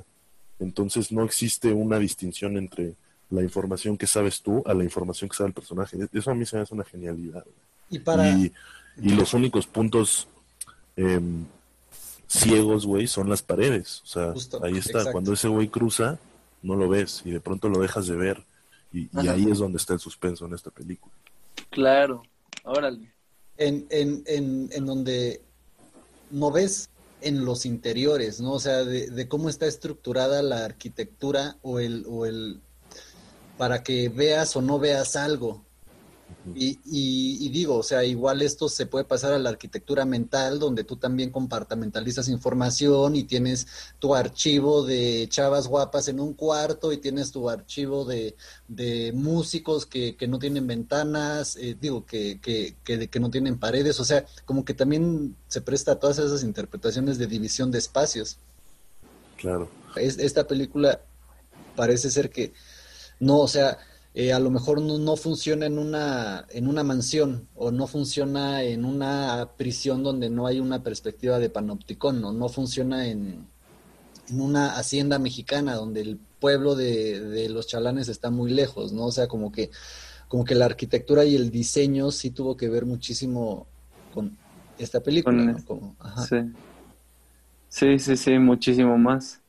[0.60, 2.94] Entonces no existe una distinción entre
[3.30, 5.96] la información que sabes tú a la información que sabe el personaje.
[6.12, 7.44] Eso a mí se me hace una genialidad.
[7.90, 8.30] Y, para...
[8.30, 8.52] y,
[8.96, 10.28] los únicos puntos
[10.96, 11.44] em,
[12.28, 14.02] ciegos, güey, son las paredes.
[14.04, 15.10] O sea, ahí está.
[15.10, 16.18] Cuando ese güey cruza,
[16.62, 18.44] no lo ves y de pronto lo dejas de ver.
[18.92, 21.12] Y, ahí es donde está el suspenso en esta película.
[21.70, 22.22] Claro,
[22.64, 23.12] órale.
[23.56, 25.42] En, en, en, en donde
[26.30, 26.88] no ves
[27.20, 28.52] en los interiores, ¿no?
[28.52, 32.60] O sea, de, cómo está estructurada la arquitectura o el, o el,
[33.56, 35.64] para que veas o no veas algo.
[36.54, 40.84] Y, y, digo, o sea, igual esto se puede pasar a la arquitectura mental, donde
[40.84, 43.66] tú también compartamentalizas información y tienes
[43.98, 48.34] tu archivo de chavas guapas en un cuarto y tienes tu archivo de,
[48.66, 53.58] de músicos que, que no tienen ventanas, eh, digo, que, que, que, que no tienen
[53.58, 57.78] paredes, o sea, como que también se presta a todas esas interpretaciones de división de
[57.78, 58.38] espacios.
[59.36, 59.68] Claro.
[59.96, 61.00] esta película
[61.76, 62.52] parece ser que
[63.20, 63.78] no, o sea,
[64.14, 68.84] eh, a lo mejor no, funciona en una, en una mansión o no funciona en
[68.84, 73.46] una prisión donde no hay una perspectiva de panopticón, o no funciona en,
[74.28, 79.06] en una hacienda mexicana donde el pueblo de, los chalanes está muy lejos, ¿no?
[79.06, 79.70] O sea, como que,
[80.28, 83.66] como que la arquitectura y el diseño sí tuvo que ver muchísimo
[84.14, 84.36] con
[84.78, 85.56] esta película,
[86.28, 86.36] Sí.
[87.68, 89.40] sí, sí, sí, muchísimo más.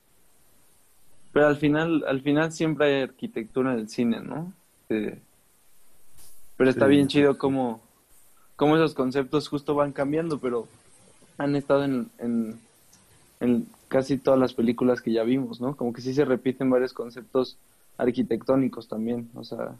[1.31, 4.53] Pero al final, al final siempre hay arquitectura en el cine, ¿no?
[4.87, 7.81] Pero está bien chido como,
[8.55, 10.67] como esos conceptos justo van cambiando, pero
[11.37, 12.09] han estado en,
[13.39, 15.77] en, casi todas las películas que ya vimos, ¿no?
[15.77, 17.57] Como que sí se repiten varios conceptos
[17.97, 19.75] arquitectónicos también, o sea...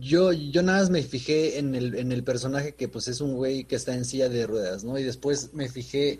[0.00, 3.36] Yo, yo nada más me fijé en el, en el personaje que pues es un
[3.36, 4.98] güey que está en silla de ruedas, ¿no?
[4.98, 6.18] Y después me fijé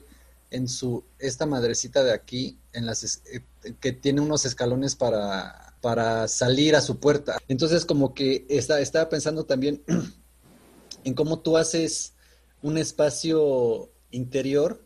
[0.50, 3.42] en su, esta madrecita de aquí, en las, eh,
[3.80, 7.38] que tiene unos escalones para para salir a su puerta.
[7.48, 9.82] Entonces como que está, estaba pensando también
[11.04, 12.14] en cómo tú haces
[12.62, 14.84] un espacio interior.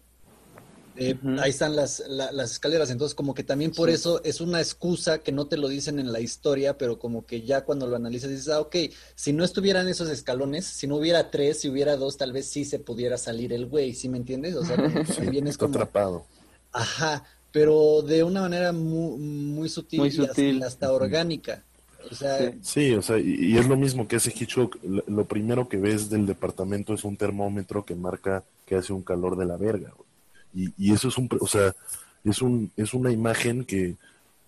[0.96, 5.18] Eh, ahí están las, las escaleras, entonces como que también por eso es una excusa
[5.18, 8.30] que no te lo dicen en la historia, pero como que ya cuando lo analizas
[8.30, 8.76] dices, ah, ok,
[9.14, 12.64] si no estuvieran esos escalones, si no hubiera tres, si hubiera dos, tal vez sí
[12.64, 14.54] se pudiera salir el güey, ¿sí me entiendes?
[14.54, 14.76] O sea,
[15.30, 15.74] bien es como...
[15.74, 16.26] atrapado.
[16.72, 21.62] Ajá, pero de una manera muy, muy sutil, y hasta, orgánica.
[22.10, 22.94] O sea, sí.
[22.94, 24.76] o sea, y, es lo mismo que ese Hitchcock.
[25.06, 29.36] Lo, primero que ves del departamento es un termómetro que marca que hace un calor
[29.36, 29.92] de la verga.
[30.54, 31.74] Y, y eso es un, o sea,
[32.24, 33.96] es un, es una imagen que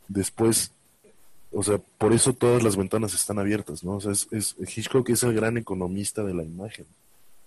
[0.08, 0.70] después,
[1.52, 3.96] o sea, por eso todas las ventanas están abiertas, ¿no?
[3.96, 6.86] O sea, es, es Hitchcock es el gran economista de la imagen,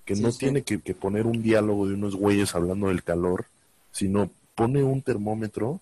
[0.06, 3.46] que no tiene que, que poner un diálogo de unos güeyes hablando del calor,
[3.92, 5.80] sino pone un termómetro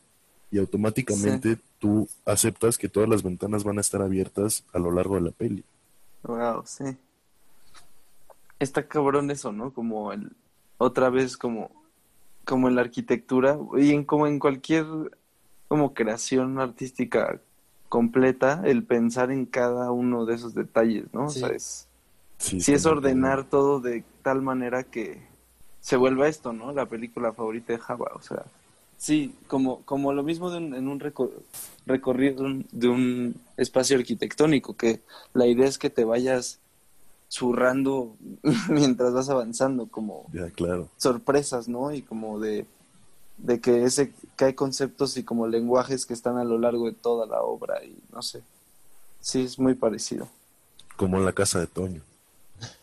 [0.51, 5.15] y automáticamente tú aceptas que todas las ventanas van a estar abiertas a lo largo
[5.15, 5.63] de la peli.
[6.23, 6.85] Wow, sí.
[8.59, 9.71] Está cabrón eso, ¿no?
[9.71, 10.31] Como el
[10.77, 11.71] otra vez como
[12.45, 14.85] como en la arquitectura y en como en cualquier
[15.67, 17.41] como creación artística
[17.89, 21.25] completa el pensar en cada uno de esos detalles, ¿no?
[21.25, 21.87] O sea, es
[22.37, 25.21] sí, es ordenar todo de tal manera que
[25.81, 26.71] se vuelva esto, ¿no?
[26.71, 28.45] La película favorita de Java, o sea,
[28.97, 30.99] Sí, como, como lo mismo de un, en un
[31.85, 35.01] recorrido de un espacio arquitectónico, que
[35.33, 36.59] la idea es que te vayas
[37.29, 38.15] zurrando
[38.69, 40.89] mientras vas avanzando, como Ya, claro.
[40.97, 41.93] sorpresas, ¿no?
[41.93, 42.65] Y como de,
[43.37, 46.93] de que ese que hay conceptos y como lenguajes que están a lo largo de
[46.93, 48.41] toda la obra y no sé.
[49.21, 50.27] Sí, es muy parecido.
[50.97, 52.01] Como en la casa de Toño.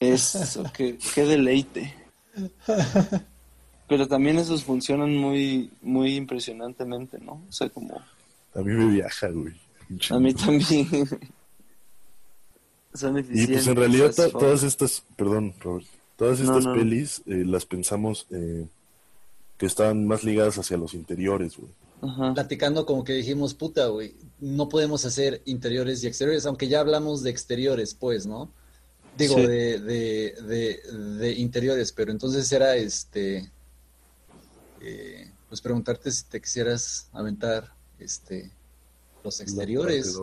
[0.01, 1.95] Eso, qué, qué deleite.
[3.89, 7.43] Pero también esos funcionan muy, muy impresionantemente, ¿no?
[7.49, 8.01] O sea, como...
[8.55, 9.55] A mí me viaja, güey.
[10.11, 10.89] A mí también.
[12.95, 13.57] Son Y eficientes.
[13.57, 15.87] pues en realidad to- todas estas, perdón, Robert,
[16.17, 16.75] todas estas no.
[16.75, 18.67] pelis eh, las pensamos eh,
[19.59, 21.71] que estaban más ligadas hacia los interiores, güey.
[22.03, 22.35] Ajá.
[22.35, 27.23] Platicando como que dijimos, puta, güey, no podemos hacer interiores y exteriores, aunque ya hablamos
[27.23, 28.51] de exteriores, pues, ¿no?
[29.17, 29.47] Digo, Sí.
[29.47, 33.51] de, de, de, de interiores, pero entonces era este,
[34.81, 38.51] eh, pues preguntarte si te quisieras aventar, este,
[39.23, 40.19] los exteriores.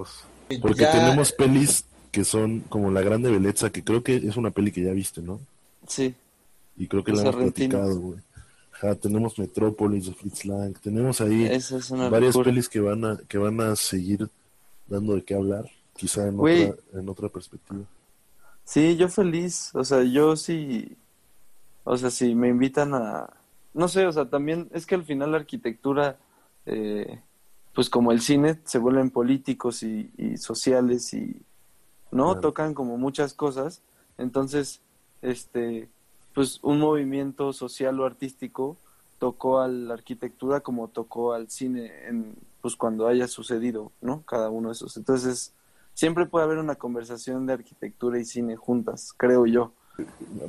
[0.61, 4.51] Porque ya- tenemos pelis que son como La Grande Belleza, que creo que es una
[4.51, 5.39] peli que ya viste, ¿no?
[5.87, 6.15] Sí,
[6.77, 7.79] Y creo que Los la hemos argentinos.
[7.81, 8.19] platicado, güey.
[9.01, 11.69] Tenemos Metrópolis de Fritz Lang, tenemos ahí es
[12.09, 12.45] varias locura.
[12.45, 14.29] pelis que van a que van a seguir
[14.87, 15.65] dando de qué hablar,
[15.97, 16.65] quizá en Güey.
[16.65, 17.83] otra en otra perspectiva.
[18.63, 20.95] Sí, yo feliz, o sea, yo sí,
[21.83, 23.29] o sea, si me invitan a,
[23.73, 26.17] no sé, o sea, también es que al final la arquitectura,
[26.65, 27.19] eh,
[27.73, 31.41] pues como el cine, se vuelven políticos y, y sociales y,
[32.11, 32.25] ¿no?
[32.33, 32.41] Claro.
[32.41, 33.81] Tocan como muchas cosas,
[34.17, 34.81] entonces,
[35.21, 35.87] este,
[36.33, 38.77] pues un movimiento social o artístico
[39.19, 44.21] tocó a la arquitectura como tocó al cine en, pues cuando haya sucedido, ¿no?
[44.25, 44.95] Cada uno de esos.
[44.97, 45.51] Entonces,
[45.93, 49.73] siempre puede haber una conversación de arquitectura y cine juntas, creo yo.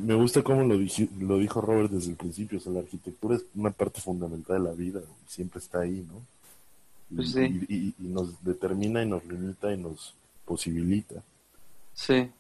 [0.01, 0.77] Me gusta cómo lo,
[1.19, 4.69] lo dijo Robert desde el principio, o sea, la arquitectura es una parte fundamental de
[4.69, 6.21] la vida, siempre está ahí, ¿no?
[7.11, 7.41] Y, Pues sí.
[7.69, 11.25] y- y- y nos determina y nos limita y nos posibilita.
[12.01, 12.31] Sí,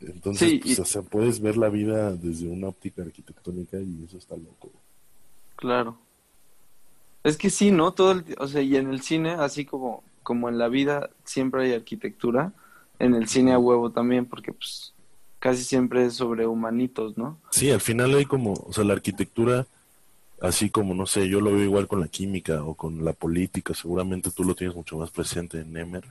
[0.00, 4.04] Entonces, Sí, pues, y- o sea, puedes ver la vida desde una óptica arquitectónica y
[4.04, 4.70] eso está loco.
[5.56, 5.98] claro.
[7.24, 7.92] Es que sí, ¿no?
[7.92, 11.64] Todo el, o sea, y en el cine, así como, como en la vida siempre
[11.64, 12.52] hay arquitectura,
[12.98, 14.94] en el cine a huevo también, porque pues
[15.38, 17.38] casi siempre es sobre humanitos, ¿no?
[17.50, 19.66] Sí, al final hay como, o sea, la arquitectura,
[20.40, 23.74] así como, no sé, yo lo veo igual con la química o con la política,
[23.74, 26.04] seguramente tú lo tienes mucho más presente en Emer,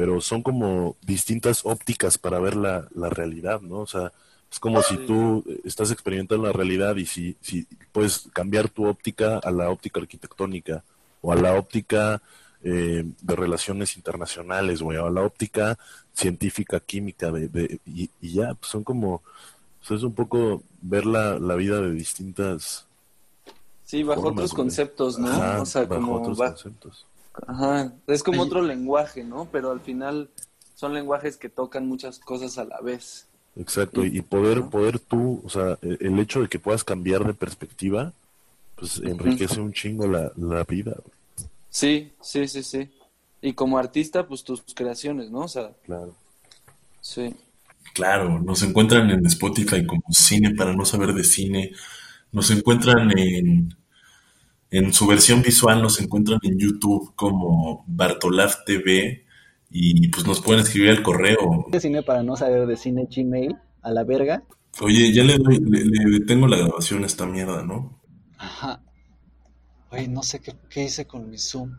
[0.00, 3.80] pero son como distintas ópticas para ver la, la realidad, ¿no?
[3.80, 4.10] O sea,
[4.50, 8.86] es como si tú eh, estás experimentando la realidad y si, si puedes cambiar tu
[8.86, 10.82] óptica a la óptica arquitectónica
[11.20, 12.22] o a la óptica
[12.64, 15.76] eh, de relaciones internacionales, güey, o a la óptica
[16.14, 19.22] científica, química, de, de- y, y ya, pues son como,
[19.82, 22.86] sea, es un poco ver la, la vida de distintas
[23.84, 25.26] Sí, bajo formas, otros conceptos, ¿no?
[25.26, 27.06] Ajá, o sea, bajo como otros va- conceptos.
[27.46, 28.44] Ajá, es como Ay.
[28.44, 29.48] otro lenguaje, ¿no?
[29.50, 30.30] Pero al final
[30.74, 33.28] son lenguajes que tocan muchas cosas a la vez.
[33.56, 37.24] Exacto, Y- y poder, poder tú, o sea, el el hecho de que puedas cambiar
[37.26, 38.12] de perspectiva,
[38.76, 40.96] pues enriquece un chingo la, la vida.
[41.68, 42.90] Sí, sí, sí, sí.
[43.42, 45.40] Y como artista, pues tus creaciones, ¿no?
[45.40, 46.14] O sea, claro.
[47.00, 47.34] sí.
[47.94, 51.72] Claro, nos encuentran en Spotify como Cine para no saber de cine.
[52.32, 53.74] Nos encuentran en,
[54.70, 59.24] en su versión visual, nos encuentran en YouTube como Bartolaf TV
[59.70, 61.66] y pues nos pueden escribir al correo.
[61.70, 64.42] de cine para no saber de cine Gmail a la verga.
[64.80, 68.00] Oye, ya le doy, le, le detengo la grabación a esta mierda, ¿no?
[68.38, 68.82] Ajá.
[69.90, 71.76] Güey, no sé qué, qué hice con mi Zoom.